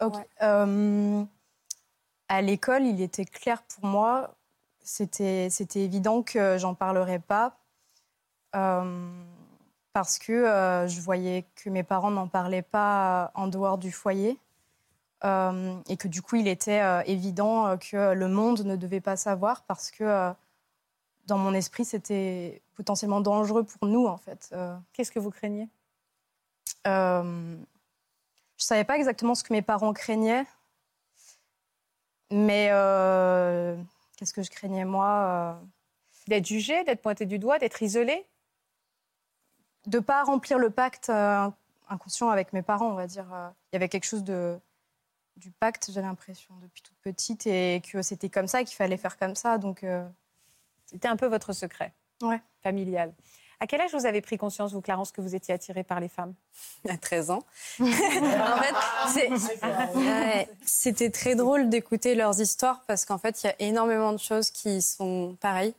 [0.00, 0.14] Ok.
[0.42, 1.24] Euh,
[2.28, 4.36] à l'école, il était clair pour moi,
[4.80, 7.58] c'était évident que j'en parlerais pas.
[8.54, 9.24] Euh,
[9.92, 14.38] parce que euh, je voyais que mes parents n'en parlaient pas en dehors du foyer.
[15.24, 19.16] Euh, et que du coup, il était euh, évident que le monde ne devait pas
[19.16, 20.32] savoir parce que
[21.26, 24.54] dans mon esprit, c'était potentiellement dangereux pour nous, en fait.
[24.92, 25.68] Qu'est-ce que vous craignez?
[26.84, 26.90] Je
[27.22, 27.64] ne
[28.58, 30.46] savais pas exactement ce que mes parents craignaient,
[32.30, 32.68] mais
[34.16, 35.60] qu'est-ce que je craignais, moi
[36.28, 38.24] D'être jugé, d'être pointé du doigt, d'être isolé?
[39.86, 41.10] De ne pas remplir le pacte
[41.88, 43.26] inconscient avec mes parents, on va dire.
[43.72, 44.60] Il y avait quelque chose de
[45.36, 49.18] du pacte, j'ai l'impression, depuis toute petite, et que c'était comme ça, qu'il fallait faire
[49.18, 49.58] comme ça.
[49.58, 50.06] Donc, euh,
[50.86, 52.40] C'était un peu votre secret ouais.
[52.62, 53.12] familial.
[53.58, 56.08] À quel âge vous avez pris conscience, vous, Clarence, que vous étiez attirée par les
[56.08, 56.34] femmes?
[56.88, 57.42] À 13 ans.
[57.80, 58.74] en fait,
[60.62, 64.50] c'était très drôle d'écouter leurs histoires parce qu'en fait, il y a énormément de choses
[64.50, 65.74] qui sont pareilles.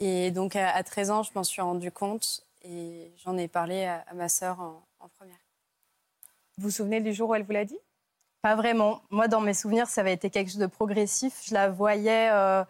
[0.00, 4.04] Et donc, à 13 ans, je m'en suis rendu compte et j'en ai parlé à,
[4.14, 5.38] ma sœur en, en première.
[6.58, 7.78] Vous vous souvenez du jour où elle vous l'a dit?
[8.44, 9.00] Pas vraiment.
[9.08, 11.40] Moi, dans mes souvenirs, ça avait été quelque chose de progressif.
[11.48, 12.62] Je la voyais euh,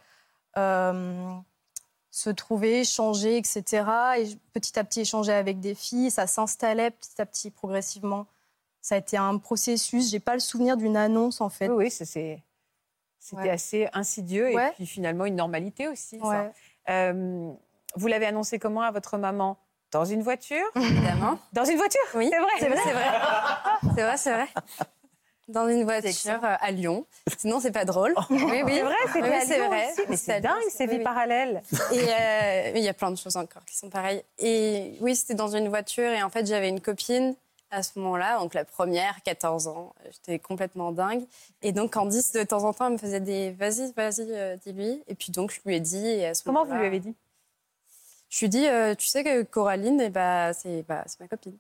[0.57, 1.33] euh,
[2.13, 3.85] se trouver, changer, etc.
[4.19, 6.13] Et petit à petit échanger avec des filles.
[6.13, 8.29] Ça s'installait petit à petit, progressivement.
[8.83, 10.13] Ça a été un processus.
[10.13, 11.69] J'ai pas le souvenir d'une annonce, en fait.
[11.69, 12.41] Oui, c'était
[13.51, 16.21] assez insidieux et puis finalement une normalité aussi.
[16.89, 17.53] Euh,
[17.97, 19.59] vous l'avez annoncé comment à votre maman?
[19.91, 20.67] Dans une voiture?
[20.77, 21.37] Évidemment.
[21.53, 22.01] Dans une voiture?
[22.15, 22.29] Oui.
[22.31, 22.53] C'est vrai.
[22.61, 23.05] C'est vrai, c'est vrai.
[23.97, 24.49] c'est vrai, c'est vrai
[25.49, 27.07] dans une voiture euh, à Lyon.
[27.39, 28.15] Sinon, c'est pas drôle.
[28.31, 28.81] oui, oui.
[29.13, 29.89] C'est vrai, c'était à vrai.
[30.09, 31.63] Mais c'est dingue, ces vies parallèles.
[31.93, 34.23] Et euh, il y a plein de choses encore qui sont pareilles.
[34.39, 36.11] Et oui, c'était dans une voiture.
[36.11, 37.35] Et en fait, j'avais une copine
[37.71, 39.95] à ce moment-là, donc la première, 14 ans.
[40.05, 41.25] J'étais complètement dingue.
[41.63, 45.03] Et donc, Candice, de temps en temps, elle me faisait des vas-y, vas-y, euh, dis-lui.
[45.09, 46.07] Et puis, donc, je lui ai dit.
[46.07, 47.15] Et à ce Comment vous lui avez dit?
[48.31, 51.57] Je lui ai dit, tu sais que Coraline, eh bah, c'est bah, ma copine.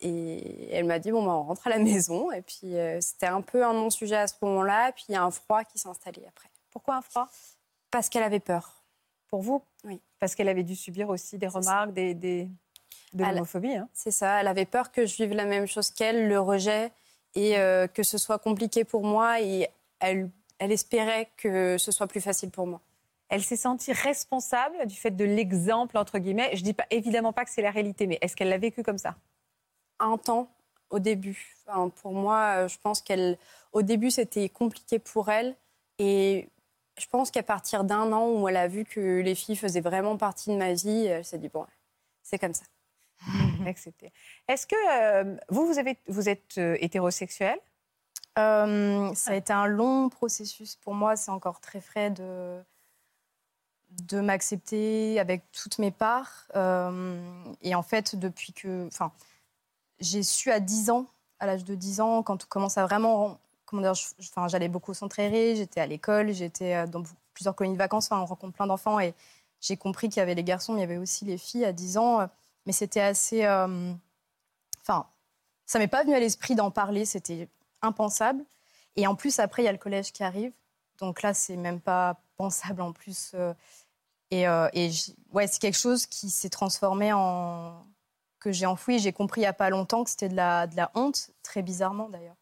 [0.00, 2.32] Et elle m'a dit, bon, bah, on rentre à la maison.
[2.32, 4.92] Et puis, euh, c'était un peu un non-sujet à ce moment-là.
[4.92, 6.48] Puis, il y a un froid qui s'est installé après.
[6.70, 7.28] Pourquoi un froid?
[7.90, 8.82] Parce qu'elle avait peur.
[9.28, 9.62] Pour vous?
[9.84, 10.00] Oui.
[10.18, 12.48] Parce qu'elle avait dû subir aussi des remarques, des, des,
[13.12, 13.74] de l'homophobie.
[13.74, 13.88] Hein.
[13.92, 14.40] C'est ça.
[14.40, 16.92] Elle avait peur que je vive la même chose qu'elle, le rejet,
[17.34, 19.40] et euh, que ce soit compliqué pour moi.
[19.40, 19.68] Et
[20.00, 22.80] elle, elle espérait que ce soit plus facile pour moi.
[23.28, 26.50] Elle s'est sentie responsable du fait de l'exemple, entre guillemets.
[26.54, 28.98] Je dis pas, évidemment pas que c'est la réalité, mais est-ce qu'elle l'a vécu comme
[28.98, 29.14] ça?
[30.00, 30.48] Un temps
[30.90, 31.56] au début.
[32.02, 33.38] pour moi, euh, je pense qu'elle,
[33.72, 35.56] au début, c'était compliqué pour elle.
[35.98, 36.48] Et
[36.98, 40.16] je pense qu'à partir d'un an où elle a vu que les filles faisaient vraiment
[40.16, 41.66] partie de ma vie, elle s'est dit bon,
[42.22, 42.64] c'est comme ça.
[44.48, 47.58] Est-ce que euh, vous, vous, avez, vous êtes euh, hétérosexuel
[48.36, 50.76] Ça a été un long processus.
[50.76, 52.58] Pour moi, c'est encore très frais de,
[54.04, 56.48] de m'accepter avec toutes mes parts.
[57.62, 58.86] et en fait, depuis que.
[58.86, 59.12] Enfin,
[60.00, 61.06] j'ai su à 10 ans,
[61.38, 63.38] à l'âge de 10 ans, quand on commence à vraiment.
[63.66, 67.74] Comment dire, enfin, j'allais beaucoup au centre j'étais à l'école, j'étais euh, dans plusieurs colonies
[67.76, 69.14] de vacances, enfin, on rencontre plein d'enfants et
[69.60, 71.72] j'ai compris qu'il y avait les garçons, mais il y avait aussi les filles à
[71.72, 72.28] 10 ans.
[72.66, 73.44] Mais c'était assez.
[73.44, 73.92] Euh,
[74.80, 75.06] enfin,
[75.66, 77.48] ça m'est pas venu à l'esprit d'en parler, c'était
[77.80, 78.44] impensable.
[78.96, 80.52] Et en plus, après, il y a le collège qui arrive.
[80.98, 83.32] Donc là, c'est même pas pensable en plus.
[83.34, 83.54] Euh,
[84.32, 84.42] et,
[84.74, 84.90] et
[85.32, 87.84] ouais, c'est quelque chose qui s'est transformé en,
[88.40, 88.98] que j'ai enfoui.
[88.98, 91.62] J'ai compris il n'y a pas longtemps que c'était de la, de la honte, très
[91.62, 92.36] bizarrement d'ailleurs.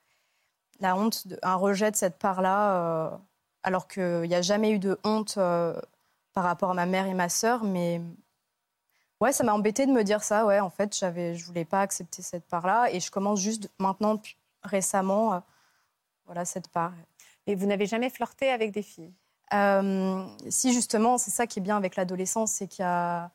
[0.80, 3.16] La honte, un rejet de cette part-là, euh,
[3.64, 5.78] alors qu'il n'y a jamais eu de honte euh,
[6.32, 7.64] par rapport à ma mère et ma sœur.
[7.64, 8.00] Mais
[9.20, 10.46] ouais, ça m'a embêté de me dire ça.
[10.46, 12.92] Ouais, en fait, j'avais, je voulais pas accepter cette part-là.
[12.92, 14.22] Et je commence juste maintenant,
[14.62, 15.40] récemment, euh,
[16.26, 16.92] voilà, cette part.
[17.46, 19.12] Et vous n'avez jamais flirté avec des filles?
[20.50, 23.30] Si, justement, c'est ça qui est bien avec l'adolescence, c'est qu'il y a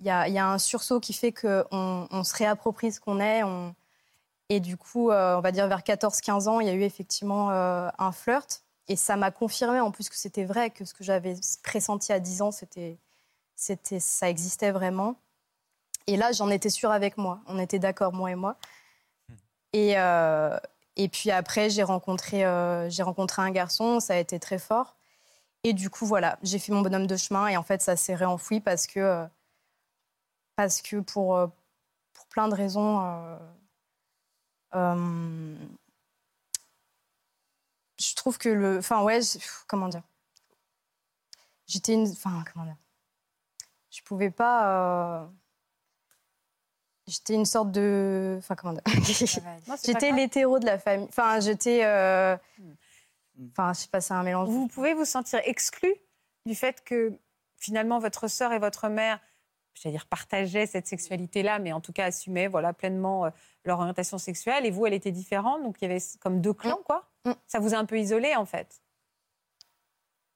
[0.00, 3.42] il y a, un sursaut qui fait qu'on on se réapproprie ce qu'on est.
[4.48, 7.50] Et du coup, euh, on va dire vers 14-15 ans, il y a eu effectivement
[7.50, 8.62] euh, un flirt.
[8.88, 11.34] Et ça m'a confirmé en plus que c'était vrai, que ce que j'avais
[11.64, 12.98] pressenti à 10 ans, c'était,
[13.56, 15.16] c'était, ça existait vraiment.
[16.06, 17.40] Et là, j'en étais sûre avec moi.
[17.46, 18.56] On était d'accord, moi et moi.
[19.72, 20.56] Et, euh,
[20.94, 22.44] et puis après, j'ai rencontré,
[22.90, 24.96] j'ai rencontré un garçon, ça a été très fort.
[25.64, 28.14] Et du coup, voilà, j'ai fait mon bonhomme de chemin et en fait, ça s'est
[28.14, 29.26] réenfoui parce que
[30.56, 31.46] parce que pour, euh,
[32.14, 33.38] pour plein de raisons, euh,
[34.74, 35.54] euh,
[38.26, 38.78] trouve que le.
[38.78, 39.20] Enfin, ouais,
[39.68, 40.02] comment dire?
[41.68, 42.08] J'étais une.
[42.08, 42.76] Enfin, comment dire?
[43.90, 45.20] Je pouvais pas.
[45.20, 45.26] Euh,
[47.06, 48.34] j'étais une sorte de.
[48.38, 48.82] Enfin, comment dire?
[49.84, 51.06] J'étais l'hétéro de la famille.
[51.08, 51.84] Enfin, j'étais.
[51.84, 53.48] Euh, hmm.
[53.52, 54.48] Enfin, je sais pas, c'est un mélange.
[54.48, 55.94] Vous pouvez vous sentir exclu
[56.46, 57.16] du fait que
[57.58, 59.20] finalement votre sœur et votre mère,
[59.80, 63.30] j'allais dire, partageaient cette sexualité-là, mais en tout cas assumaient voilà, pleinement euh,
[63.64, 64.66] leur orientation sexuelle.
[64.66, 67.08] Et vous, elle était différente, donc il y avait comme deux clans, quoi.
[67.24, 67.32] Mm.
[67.46, 68.80] Ça vous a un peu isolé, en fait?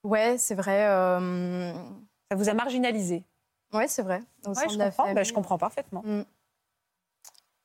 [0.03, 0.86] Ouais, c'est vrai.
[0.86, 1.72] Euh,
[2.30, 3.24] Ça vous a marginalisé?
[3.72, 4.22] Ouais, c'est vrai.
[4.45, 6.03] je, comprends, bah, je comprends parfaitement.
[6.05, 6.24] Mm.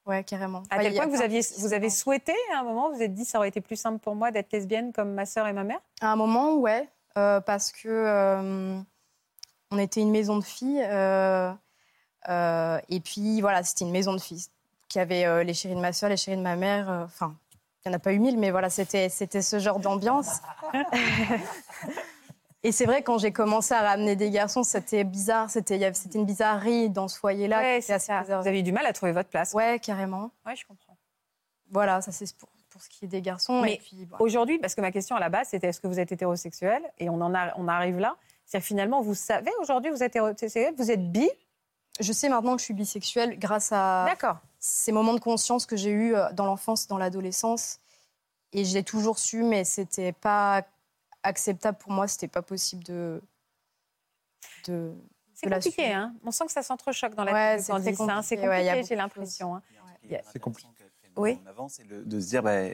[0.06, 0.62] Ouais, carrément.
[0.70, 3.26] À tel point vous, aviez, vous avez souhaité, à un moment, vous, vous êtes dit,
[3.26, 5.80] ça aurait été plus simple pour moi d'être lesbienne comme ma sœur et ma mère?
[6.00, 6.88] À un moment, ouais.
[7.18, 8.78] Euh, parce que euh,
[9.72, 10.86] on était une maison de filles.
[12.28, 14.46] Et puis, voilà, c'était une maison de filles
[14.88, 16.90] qui avait les chéris de ma sœur, les chéris de ma mère.
[17.06, 17.36] Enfin,
[17.86, 20.42] il n'y en a pas eu mille, mais voilà, c'était ce genre d'ambiance.
[22.66, 25.52] Et c'est vrai, quand j'ai commencé à ramener des garçons, c'était bizarre.
[25.52, 25.78] C'était
[26.16, 27.60] une bizarrerie dans ce foyer-là.
[27.60, 29.54] Ouais, Vous avez eu du mal à trouver votre place.
[29.54, 30.32] Ouais, carrément.
[30.48, 30.98] Ouais, je comprends.
[31.70, 33.62] Voilà, ça c'est pour, pour, ce qui est des garçons.
[33.62, 33.80] Mais
[34.18, 36.82] aujourd'hui, parce que ma question à la base, c'était est-ce que vous êtes hétérosexuel?
[36.98, 38.16] Et on, en a, on arrive là.
[38.48, 41.30] C'est-à-dire finalement, vous savez aujourd'hui, vous êtes hétérosexuel, vous êtes bi?
[42.00, 44.08] Je sais maintenant que je suis bisexuelle grâce à
[44.60, 47.80] ces moments de conscience que j'ai eus euh, dans l'enfance, dans l'adolescence.
[48.52, 50.66] Et je l'ai toujours su, mais c'était pas
[51.24, 52.08] acceptable pour moi.
[52.08, 53.22] C'était pas possible de.
[54.68, 54.94] de
[55.34, 58.84] c'est compliqué, hein On sent que ça s'entrechoque dans la ouais, tête C'est compliqué, ouais,
[58.88, 59.56] j'ai l'impression.
[59.56, 59.62] Hein.
[60.32, 60.70] C'est compliqué.
[61.18, 61.40] Oui.
[61.46, 62.70] En avant, c'est de se dire, bah,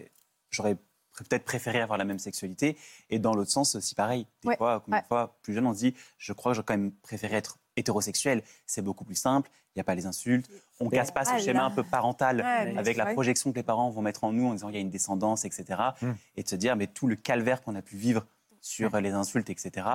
[0.50, 0.78] j'aurais
[1.14, 2.78] peut-être préféré avoir la même sexualité.
[3.10, 4.28] Et dans l'autre sens, aussi pareil.
[4.44, 7.58] Des fois, plus jeune, on se dit, je crois que j'aurais quand même préféré être
[7.76, 8.44] hétérosexuel.
[8.66, 10.50] C'est beaucoup plus simple, il n'y a pas les insultes.
[10.80, 12.42] On ne casse pas ce schéma un peu parental
[12.78, 14.82] avec la projection que les parents vont mettre en nous en disant il y a
[14.82, 15.82] une descendance, etc.
[16.02, 16.14] Hmm.
[16.36, 18.26] Et de se dire, mais tout le calvaire qu'on a pu vivre
[18.62, 19.88] sur les insultes, etc.,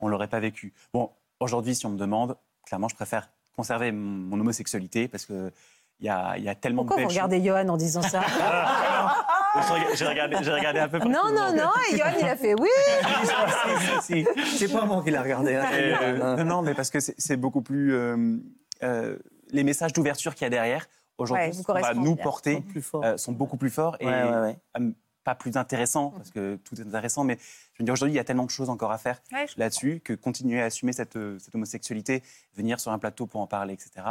[0.00, 0.72] on ne l'aurait pas vécu.
[0.92, 1.10] Bon,
[1.40, 5.52] aujourd'hui, si on me demande, clairement, je préfère conserver mon homosexualité parce que
[6.00, 8.22] il y a, y a, tellement Pourquoi de Pourquoi vous regardez Johan en disant ça
[9.94, 10.98] J'ai regardé, regardé, un peu.
[10.98, 12.68] Non, non, non, et Johan, il a fait oui.
[14.56, 15.54] c'est pas moi qui l'ai regardé.
[15.54, 15.66] Hein.
[15.72, 17.94] Euh, non, non, mais parce que c'est beaucoup plus.
[17.94, 18.36] Euh,
[18.82, 19.16] euh,
[19.50, 20.86] les messages d'ouverture qu'il y a derrière,
[21.16, 22.64] aujourd'hui, ouais, va nous porter,
[23.16, 24.06] sont, beaucoup plus forts et
[25.22, 27.38] pas plus intéressants, parce que tout est intéressant, mais
[27.72, 29.22] je veux dire, aujourd'hui, il y a tellement de choses encore à faire
[29.56, 32.22] là-dessus que continuer à assumer cette, cette, homosexualité,
[32.54, 34.02] venir sur un plateau pour en parler, etc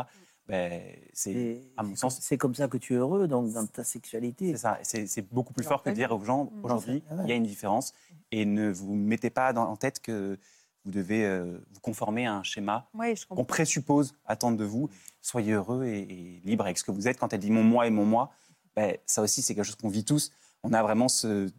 [0.47, 0.81] ben,
[1.13, 2.19] c'est à mon sens.
[2.21, 4.51] C'est comme ça que tu es heureux donc, dans ta sexualité.
[4.51, 4.79] C'est ça.
[4.83, 7.93] C'est beaucoup plus fort que de dire aux gens aujourd'hui, il y a une différence.
[8.31, 10.37] Et ne vous mettez pas dans, en tête que
[10.85, 12.89] vous devez euh, vous conformer à un schéma
[13.29, 14.89] qu'on présuppose attendre de vous.
[15.21, 17.17] Soyez heureux et, libre avec ce que vous êtes.
[17.17, 18.31] Quand elle dit mon moi et mon moi,
[18.75, 20.31] ben, ça aussi, c'est quelque chose qu'on vit tous.
[20.63, 21.49] On a vraiment ce,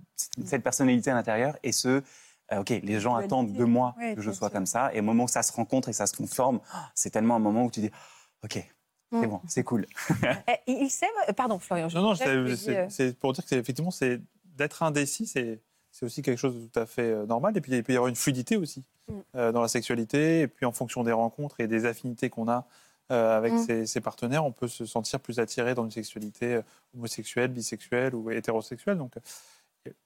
[0.45, 2.03] cette personnalité à l'intérieur et ce.
[2.53, 4.93] Euh, ok, les gens attendent de moi que je sois comme ça.
[4.93, 6.61] Et au moment où ça se rencontre et ça se conforme,
[6.95, 7.91] c'est tellement un moment où tu dis
[8.45, 8.62] Ok,
[9.11, 9.30] c'est mm.
[9.30, 9.86] bon, c'est cool.
[10.49, 11.88] Eh, il sait, euh, pardon Florian.
[11.95, 15.61] Non, non, euh, c'est pour dire que effectivement, c'est d'être indécis, c'est
[16.03, 17.57] aussi quelque chose de tout à fait euh, normal.
[17.57, 19.53] Et puis il peut y avoir une fluidité aussi mm.
[19.53, 20.40] dans la sexualité.
[20.40, 22.66] Et puis en fonction des rencontres et des affinités qu'on a
[23.11, 23.86] avec mm.
[23.86, 26.61] ses, partenaires, on peut se sentir plus attiré dans une sexualité
[26.95, 28.99] homosexuelle, bisexuelle ou hétérosexuelle.
[28.99, 29.14] Donc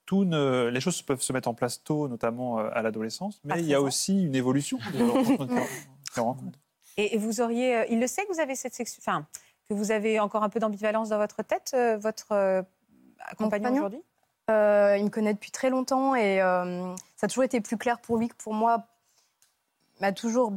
[0.04, 3.74] tout les choses peuvent se mettre en place tôt, notamment à l'adolescence, mais il y
[3.74, 5.54] a aussi une évolution des rencontres.
[6.98, 9.24] Et vous auriez, euh, il le sait que vous avez cette sexualité, enfin,
[9.68, 12.60] que vous avez encore un peu d'ambivalence dans votre tête, euh, votre euh,
[13.38, 14.02] compagnon aujourd'hui?
[14.48, 18.28] Il me connaît depuis très longtemps et ça a toujours été plus clair pour lui
[18.28, 18.86] que pour moi.
[19.96, 20.54] Il m'a toujours,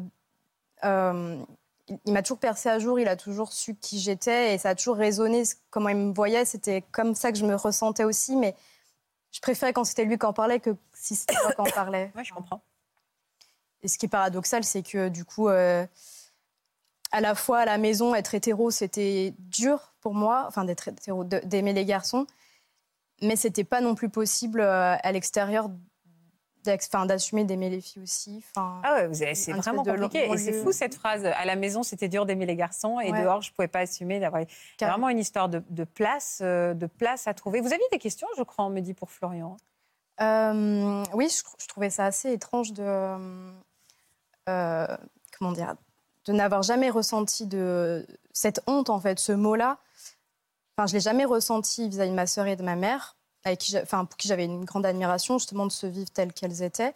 [0.84, 3.02] il m'a toujours percé à jour.
[3.02, 6.46] Il a toujours su qui j'étais et ça a toujours résonné comment il me voyait.
[6.46, 8.56] C'était comme ça que je me ressentais aussi, mais
[9.34, 12.14] je préférais quand c'était lui qui en parlait que si c'était moi qui en parlais.
[12.16, 12.62] Oui, je comprends.
[13.84, 15.50] Et ce qui est paradoxal, c'est que du coup,
[17.12, 21.24] à la fois à la maison, être hétéro, c'était dur pour moi, enfin d'être hétéro,
[21.24, 22.26] d'aimer les garçons,
[23.22, 25.70] mais c'était pas non plus possible euh, à l'extérieur
[26.64, 28.44] d'assumer d'aimer les filles aussi.
[28.56, 30.32] Ah ouais, c'est vraiment compliqué.
[30.32, 31.26] Et c'est fou cette phrase.
[31.26, 34.44] À la maison, c'était dur d'aimer les garçons et dehors, je pouvais pas assumer d'avoir.
[34.80, 37.62] C'est vraiment une histoire de, place, euh, de place à trouver.
[37.62, 39.58] Vous aviez des questions, je crois, on me dit pour Florian.
[40.22, 43.16] Euh, oui, je, trouvais ça assez étrange de
[44.46, 45.76] comment dire
[46.26, 49.80] de n'avoir jamais ressenti de cette honte, en fait, ce mot-là.
[50.78, 53.78] Enfin, je l'ai jamais ressenti vis-à-vis de ma sœur et de ma mère, avec qui,
[53.78, 56.94] enfin, pour qui j'avais une grande admiration, justement, de se vivre telles qu'elles étaient.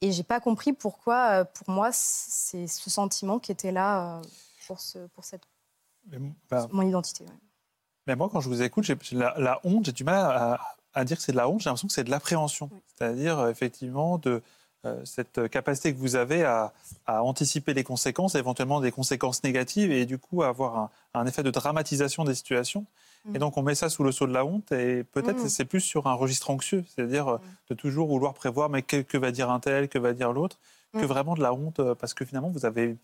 [0.00, 4.22] Et j'ai pas compris pourquoi, euh, pour moi, c'est ce sentiment qui était là euh,
[4.66, 5.42] pour, ce, pour cette,
[6.50, 7.24] bah, mon identité.
[8.06, 10.60] Mais moi, quand je vous écoute, la, la, honte, j'ai du mal à,
[10.94, 12.70] à dire que c'est de la honte, j'ai l'impression que c'est de l'appréhension.
[12.86, 14.42] C'est-à-dire, effectivement, de
[15.04, 16.72] cette capacité que vous avez à,
[17.06, 22.24] anticiper les conséquences, éventuellement des conséquences négatives, et du coup avoir un, effet de dramatisation
[22.24, 22.86] des situations.
[23.24, 23.36] Mm.
[23.36, 25.48] Et donc on met ça sous le sceau de la honte, et peut-être mm.
[25.48, 27.40] c'est plus sur un registre anxieux, c'est-à-dire euh, mm.
[27.70, 30.58] de toujours vouloir prévoir, mais que, va dire un tel, que va dire l'autre,
[30.94, 32.96] que vraiment de la honte, parce que finalement vous n'avez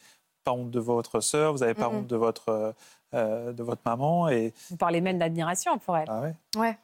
[0.43, 2.75] pas honte de votre sœur, vous n'avez pas honte de votre,
[3.13, 4.31] de votre maman.
[4.31, 4.55] Et...
[4.71, 6.09] Vous parlez même d'admiration pour elle.
[6.09, 6.35] Ah ouais.
[6.57, 6.79] ouais.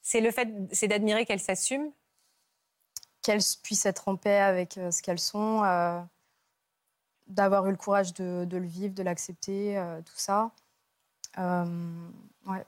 [0.00, 1.90] C'est le fait, c'est d'admirer qu'elle s'assume
[3.26, 6.00] qu'elles puissent être en paix avec euh, ce qu'elles sont, euh,
[7.26, 10.52] d'avoir eu le courage de, le vivre, de l'accepter, euh, tout ça.
[11.36, 12.64] ouais.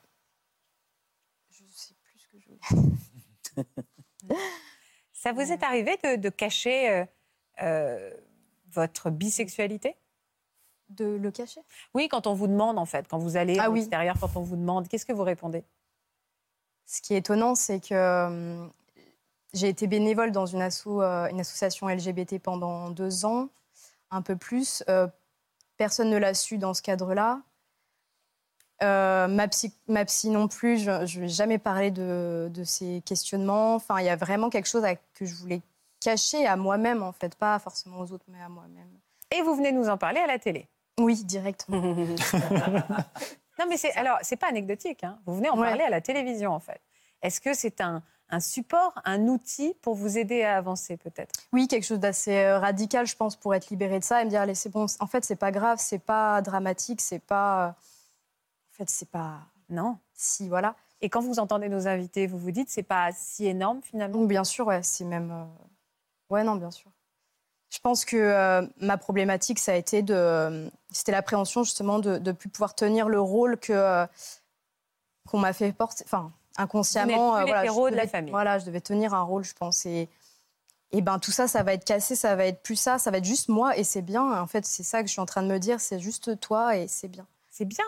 [1.50, 3.66] Je sais plus ce que je voulais.
[5.12, 7.04] ça vous est arrivé de, cacher
[8.72, 9.94] votre bisexualité?
[10.88, 11.60] De le cacher?
[11.94, 14.56] Oui, quand on vous demande, en fait, quand vous allez à l'extérieur, quand on vous
[14.56, 15.62] demande, qu'est-ce que vous répondez?
[16.84, 18.68] Ce qui est étonnant, c'est que
[19.54, 23.48] j'ai été bénévole dans une, euh, une, association LGBT pendant deux ans,
[24.10, 24.82] un peu plus.
[24.88, 25.06] Euh,
[25.76, 27.40] personne ne l'a su dans ce cadre-là.
[28.82, 33.74] Euh, ma, psy, ma, psy, non plus, je ne vais jamais parler de, ces questionnements.
[33.74, 34.84] Enfin, il y a vraiment quelque chose
[35.14, 35.62] que je voulais
[36.00, 38.88] cacher à moi-même, en fait, pas forcément aux autres, mais à moi-même.
[39.30, 40.68] Et vous venez nous en parler à la télé
[41.00, 41.80] Oui, directement.
[43.58, 45.02] non, mais c'est alors c'est pas anecdotique.
[45.02, 45.18] Hein.
[45.26, 46.80] Vous venez en parler à la télévision, en fait.
[47.20, 51.32] Est-ce que c'est un, un support, un outil pour vous aider à avancer peut-être?
[51.52, 54.30] Oui, quelque chose d'assez euh, radical, je pense, pour être libéré de ça et me
[54.30, 54.86] dire allez, c'est bon.
[55.00, 57.76] En fait, c'est pas grave, c'est pas dramatique, c'est pas.
[58.72, 59.40] En fait, c'est pas.
[59.68, 59.98] Non.
[60.14, 60.74] Si, voilà.
[61.00, 64.24] Et quand vous entendez nos invités, vous vous dites c'est pas si énorme finalement?
[64.24, 65.30] Bien sûr, ouais, c'est même.
[65.30, 66.90] Euh, ouais, non, bien sûr.
[67.70, 70.70] Je pense que euh, ma problématique, ça a été de.
[70.90, 74.06] C'était l'appréhension justement de ne plus pouvoir tenir le rôle que
[75.28, 76.02] qu'on m'a fait porter.
[76.06, 77.40] Enfin, inconsciemment.
[77.40, 78.30] Vous voilà, de la famille.
[78.30, 79.86] Voilà, je devais tenir un rôle, je pense.
[79.86, 80.08] Et,
[80.92, 83.18] et ben tout ça, ça va être cassé, ça va être plus ça, ça va
[83.18, 84.40] être juste moi et c'est bien.
[84.40, 86.76] En fait, c'est ça que je suis en train de me dire, c'est juste toi
[86.76, 87.26] et c'est bien.
[87.50, 87.84] C'est bien.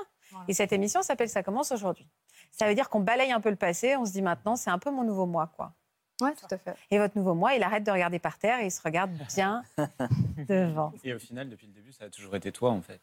[0.49, 2.07] Et cette émission s'appelle Ça commence aujourd'hui.
[2.53, 4.79] Ça veut dire qu'on balaye un peu le passé, on se dit maintenant, c'est un
[4.79, 5.73] peu mon nouveau moi, quoi.
[6.21, 6.75] Oui, tout à fait.
[6.91, 9.63] Et votre nouveau moi, il arrête de regarder par terre et il se regarde bien
[10.49, 10.93] devant.
[11.03, 13.01] Et au final, depuis le début, ça a toujours été toi, en fait.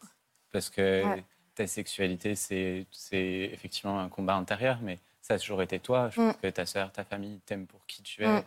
[0.51, 1.03] Parce que
[1.55, 2.86] ta sexualité, c'est
[3.51, 6.10] effectivement un combat intérieur, mais ça a toujours été toi.
[6.10, 6.40] Je pense mm.
[6.42, 8.44] que ta sœur, ta famille t'aiment pour qui tu es mm.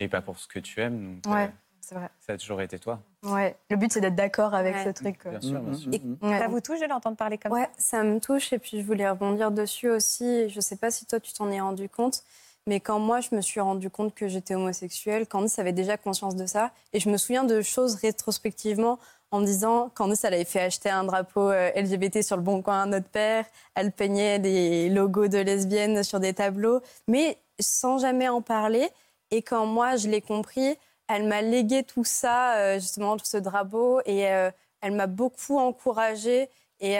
[0.00, 1.20] et pas pour ce que tu aimes.
[1.20, 1.48] Donc, ouais, euh,
[1.82, 2.08] c'est vrai.
[2.20, 3.00] Ça a toujours été toi.
[3.22, 3.54] Ouais.
[3.68, 5.26] Le but, c'est d'être d'accord avec ce truc.
[5.28, 5.92] Bien sûr, bien sûr.
[6.22, 7.98] Ça vous touche de l'entendre parler comme ouais, ça?
[7.98, 8.52] ça me touche.
[8.54, 10.48] Et puis, je voulais rebondir dessus aussi.
[10.48, 12.22] Je ne sais pas si toi, tu t'en es rendu compte.
[12.66, 16.34] Mais quand moi, je me suis rendu compte que j'étais homosexuelle, Candice avait déjà conscience
[16.34, 16.72] de ça.
[16.94, 18.98] Et je me souviens de choses rétrospectivement
[19.36, 22.62] en me disant, Candice, elle avait fait acheter un drapeau euh, LGBT sur le bon
[22.62, 27.98] coin à notre père, elle peignait des logos de lesbiennes sur des tableaux, mais sans
[27.98, 28.88] jamais en parler.
[29.30, 30.78] Et quand moi, je l'ai compris,
[31.08, 35.58] elle m'a légué tout ça, euh, justement, tout ce drapeau, et euh, elle m'a beaucoup
[35.58, 36.48] encouragée,
[36.80, 36.96] et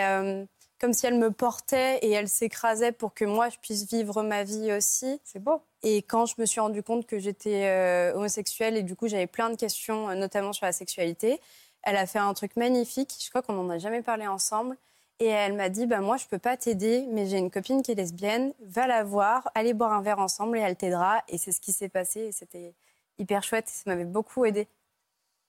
[0.80, 4.42] comme si elle me portait et elle s'écrasait pour que moi, je puisse vivre ma
[4.42, 5.20] vie aussi.
[5.24, 5.62] C'est beau.
[5.82, 9.50] Et quand je me suis rendu compte que j'étais homosexuelle, et du coup, j'avais plein
[9.50, 11.40] de questions, notamment sur la sexualité,
[11.86, 13.16] elle a fait un truc magnifique.
[13.22, 14.76] Je crois qu'on n'en a jamais parlé ensemble.
[15.20, 17.92] Et elle m'a dit, bah, moi, je peux pas t'aider, mais j'ai une copine qui
[17.92, 18.52] est lesbienne.
[18.60, 21.22] Va la voir, allez boire un verre ensemble et elle t'aidera.
[21.28, 22.20] Et c'est ce qui s'est passé.
[22.20, 22.74] Et c'était
[23.18, 23.68] hyper chouette.
[23.68, 24.66] Ça m'avait beaucoup aidé.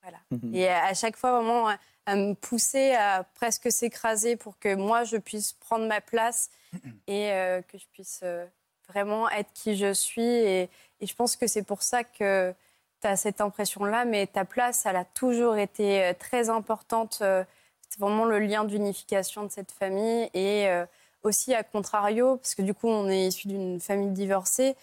[0.03, 0.19] Voilà.
[0.31, 0.55] Mhm.
[0.55, 1.75] Et à chaque fois, vraiment,
[2.05, 6.51] à me pousser à presque s'écraser pour que moi, je puisse prendre ma place
[7.07, 8.45] et euh, que je puisse euh,
[8.88, 10.21] vraiment être qui je suis.
[10.21, 10.69] et
[11.01, 12.53] je pense que c'est pour ça que
[13.01, 17.19] tu as cette impression-là, mais ta place, elle a toujours été euh, très importante.
[17.21, 17.43] Euh,
[17.89, 20.85] c'est vraiment le lien d'unification de cette famille et euh,
[21.23, 24.75] aussi à contrario, parce que du coup, on est issu d'une famille divorcée.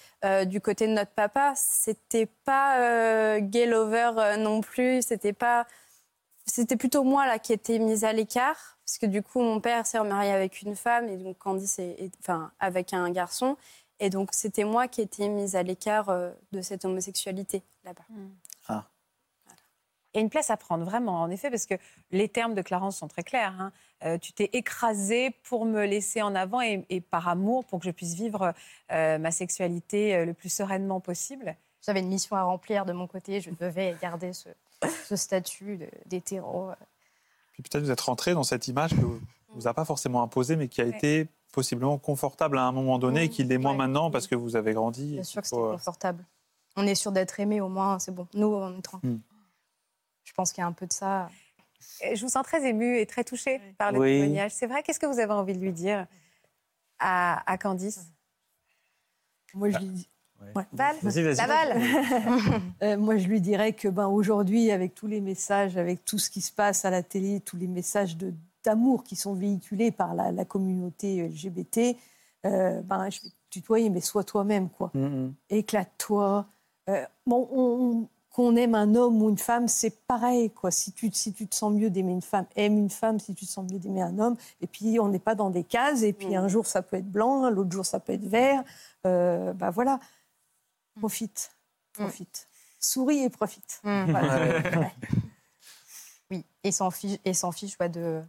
[0.46, 5.02] du côté de notre papa, c'était pas gay lover non plus.
[5.02, 5.66] C'était pas,
[6.46, 9.86] c'était plutôt moi là qui était mise à l'écart, parce que du coup, mon père
[9.86, 13.56] s'est remarié avec une femme et donc Candice, est, enfin, avec un garçon.
[14.00, 16.06] Et donc, c'était moi qui étais mise à l'écart
[16.52, 18.04] de cette homosexualité là-bas.
[18.08, 18.30] Hmm.
[18.68, 18.88] Ah.
[20.12, 21.74] Il y a une place à prendre, vraiment, en effet, parce que
[22.12, 23.54] les termes de Clarence sont très clairs.
[23.58, 23.72] Hein.
[24.04, 27.90] Euh, tu t'es écrasée pour me laisser en avant et, par amour pour que je
[27.90, 28.54] puisse vivre
[28.92, 31.56] euh, ma sexualité le plus sereinement possible.
[31.82, 33.40] J'avais une mission à remplir de mon côté.
[33.40, 34.48] Je devais garder ce,
[35.16, 36.70] statut d'hétéro.
[37.52, 39.20] Puis peut-être vous êtes rentré dans cette image que vous,
[39.54, 43.24] vous a pas forcément imposée, mais qui a été possiblement confortable à un moment donné
[43.24, 45.12] et qu'il l'est moins maintenant parce que vous avez grandi.
[45.12, 46.24] Bien sûr que c'est euh, confortable.
[46.76, 48.26] On est sûr d'être aimé au moins, c'est bon.
[48.34, 49.10] Nous, on est tranquille.
[49.10, 49.20] Hmm.
[50.24, 51.28] Je pense qu'il y a un peu de ça.
[52.00, 54.52] Je vous sens très émue et très touchée par le témoignage.
[54.52, 56.06] C'est vrai, qu'est-ce que vous avez envie de lui dire
[56.98, 58.06] à, à Candice?
[59.52, 60.08] Moi, je lui dis.
[60.72, 61.22] Val, vas-y.
[61.22, 61.80] la Val?
[62.82, 66.28] Euh, moi, je lui dirais que ben, aujourd'hui, avec tous les messages, avec tout ce
[66.28, 68.16] qui se passe à la télé, tous les messages
[68.62, 71.96] d'amour qui sont véhiculés par la, la communauté LGBT,
[72.44, 74.90] euh, ben, je vais te tutoyer, mais sois toi-même, quoi.
[74.94, 75.34] Mhm.
[75.48, 76.46] Éclate-toi.
[76.90, 77.60] Euh, bon, on-
[78.02, 80.72] on- qu'on aime un homme ou une femme, c'est pareil, quoi.
[80.72, 83.20] Si tu, si tu te sens mieux d'aimer une femme, aime une femme.
[83.20, 85.62] Si tu te sens mieux d'aimer un homme, et puis on n'est pas dans des
[85.62, 86.02] cases.
[86.02, 88.64] Et puis un jour ça peut être blanc, l'autre jour ça peut être vert.
[89.06, 90.00] Euh, bah voilà,
[90.98, 91.52] profite,
[91.92, 92.48] profite,
[92.80, 93.80] souris et profite.
[93.84, 94.10] Mm.
[94.10, 94.38] Voilà.
[94.80, 94.92] Ouais.
[96.30, 98.20] Oui, et s'en fiche, et s'en fiche ouais, de-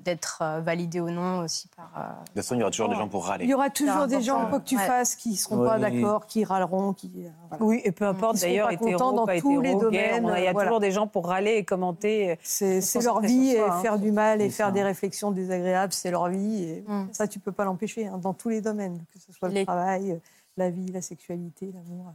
[0.00, 1.90] d'être euh, validé ou non aussi par.
[1.96, 3.44] euh, De toute façon, il y aura toujours des gens pour râler.
[3.44, 4.50] Il y aura toujours des gens, important.
[4.50, 4.86] quoi que tu Ouais.
[4.86, 5.80] fasses, qui ne seront pas Oui.
[5.80, 7.10] d'accord, qui râleront, qui.
[7.18, 7.64] euh, voilà.
[7.64, 9.80] Oui, et peu importe Ils seront d'ailleurs, pas contents hétéro, dans pas tous les hétéro,
[9.82, 10.68] domaines, on a- il y a voilà.
[10.68, 12.38] toujours des gens pour râler et commenter.
[12.42, 13.80] C'est leur vie, et hein.
[13.80, 14.72] faire du mal et faire ça.
[14.72, 16.62] des réflexions désagréables, c'est leur vie.
[16.64, 17.08] Et Mm.
[17.12, 19.66] Ça, tu peux pas l'empêcher hein, dans tous les domaines, que ce soit Les- le
[19.66, 20.16] travail, euh,
[20.56, 22.12] la vie, la sexualité, l'amour.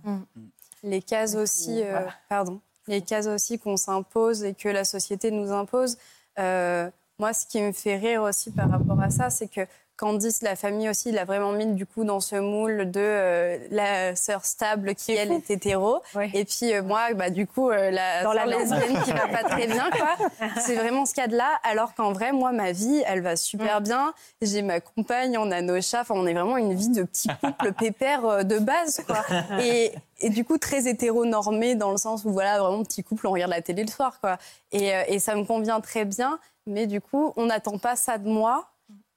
[0.83, 2.07] Les cases aussi, euh, Voilà.
[2.27, 5.97] pardon, les cases aussi qu'on s'impose et que la société nous impose.
[6.39, 6.89] Euh,
[7.20, 9.61] moi, ce qui me fait rire aussi par rapport à ça, c'est que
[9.95, 14.16] Candice, la famille aussi, l'a vraiment mis du coup dans ce moule de euh, la
[14.16, 16.01] sœur stable qui elle est hétéro,
[16.34, 19.43] et puis euh, moi, bah du coup euh, la Dans la lesbienne qui va pas
[19.43, 20.18] très bien, quoi.
[20.66, 21.47] C'est vraiment ce cas-là.
[21.64, 24.16] Alors qu'en vrai, moi, ma vie, elle va super bien.
[24.41, 26.01] J'ai ma compagne, on a nos chats.
[26.01, 29.24] Enfin, on est vraiment une vie de petit couple pépère de base, quoi.
[29.61, 33.32] Et, et du coup, très hétéronormé dans le sens où, voilà, vraiment petit couple, on
[33.32, 34.38] regarde la télé le soir, quoi.
[34.72, 36.39] Et, et ça me convient très bien.
[36.66, 38.68] Mais du coup, on n'attend pas ça de moi.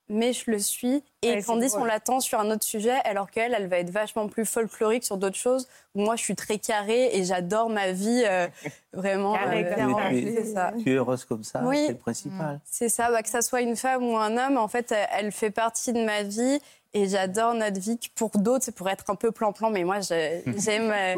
[0.09, 1.03] Mais je le suis.
[1.23, 4.29] Et Ouais, Candice, on l'attend sur un autre sujet, alors qu'elle, elle va être vachement
[4.29, 5.67] plus folklorique sur d'autres choses.
[5.97, 8.47] Moi, je suis très carrée et j'adore ma vie euh,
[8.93, 9.35] vraiment.
[9.35, 9.99] Carrée, euh, clairement.
[10.11, 10.73] Tu es- c'est ça.
[10.81, 11.83] Tu es heureuse comme ça, Oui.
[11.87, 12.61] c'est le principal.
[12.65, 15.51] C'est ça, bah, que ça soit une femme ou un homme, en fait, elle fait
[15.51, 16.61] partie de ma vie
[16.95, 17.99] et j'adore notre vie.
[17.99, 21.15] que Pour d'autres, c'est pour être un peu plan-plan, mais moi, j'aime euh,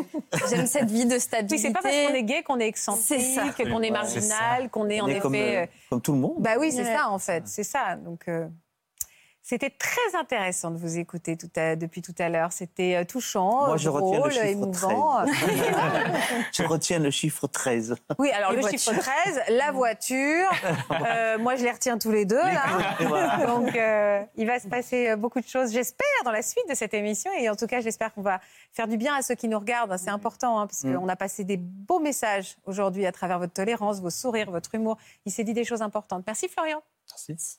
[0.51, 1.55] j'aime cette vie de stabilité.
[1.55, 3.15] Oui, c'est pas parce qu'on est gay qu'on est C'est ça.
[3.17, 5.21] excentrique, qu'on est marginal, qu'on est en est effet.
[5.21, 6.35] comme, euh, euh, comme tout le monde.
[6.39, 6.95] Bah oui, c'est Ouais.
[6.97, 7.97] ça en fait, c'est ça.
[7.97, 8.47] Donc euh,
[9.49, 12.53] c'était très intéressant de vous écouter tout à- depuis tout à l'heure.
[12.53, 15.25] C'était euh, touchant, Moi, je retiens le drôle, émouvant.
[15.25, 15.31] 13.
[16.53, 17.95] je retiens le chiffre 13.
[18.19, 19.11] Oui, alors Les le chiffre voitures.
[19.25, 20.51] 13, la voiture.
[20.91, 23.47] euh, moi, je les retiens tous les deux là.
[23.47, 26.93] Donc, euh, il va se passer beaucoup de choses, j'espère, dans la suite de cette
[26.93, 27.31] émission.
[27.41, 28.41] Et en tout cas, j'espère qu'on va
[28.73, 29.97] faire du bien à ceux qui nous regardent.
[29.97, 30.95] C'est important, hein, parce Mm.
[30.95, 34.99] qu'on a passé des beaux messages aujourd'hui à travers votre tolérance, vos sourires, votre humour.
[35.25, 36.25] Il s'est dit des choses importantes.
[36.27, 36.83] Merci, Florian.
[37.11, 37.59] Merci.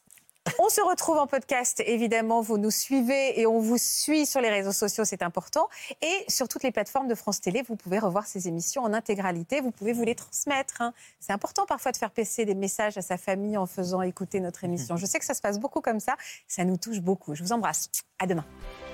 [0.61, 2.41] On se retrouve en podcast, évidemment.
[2.41, 5.69] Vous nous suivez et on vous suit sur les réseaux sociaux, c'est important.
[6.01, 9.61] Et sur toutes les plateformes de France Télé, vous pouvez revoir ces émissions en intégralité.
[9.61, 10.81] Vous pouvez vous les transmettre.
[10.81, 10.93] hein.
[11.19, 14.63] C'est important parfois de faire passer des messages à sa famille en faisant écouter notre
[14.63, 14.97] émission.
[14.97, 16.15] Je sais que ça se passe beaucoup comme ça.
[16.47, 17.35] Ça nous touche beaucoup.
[17.35, 17.89] Je vous embrasse.
[18.21, 18.45] À demain.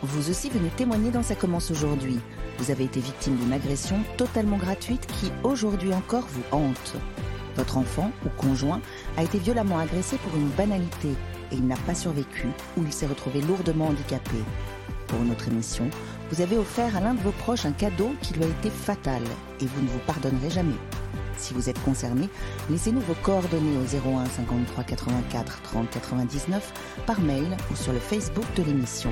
[0.03, 2.19] Vous aussi venez témoigner dans Ça commence aujourd'hui.
[2.59, 6.93] Vous avez été victime d'une agression totalement gratuite qui, aujourd'hui encore, vous hante.
[7.55, 8.81] Votre enfant ou conjoint
[9.17, 11.09] a été violemment agressé pour une banalité
[11.51, 14.37] et il n'a pas survécu ou il s'est retrouvé lourdement handicapé.
[15.07, 15.89] Pour notre émission,
[16.31, 19.21] vous avez offert à l'un de vos proches un cadeau qui lui a été fatal
[19.61, 20.75] et vous ne vous pardonnerez jamais.
[21.37, 22.29] Si vous êtes concerné,
[22.69, 26.73] laissez-nous vos coordonnées au 01 53 84 30 99
[27.05, 29.11] par mail ou sur le Facebook de l'émission.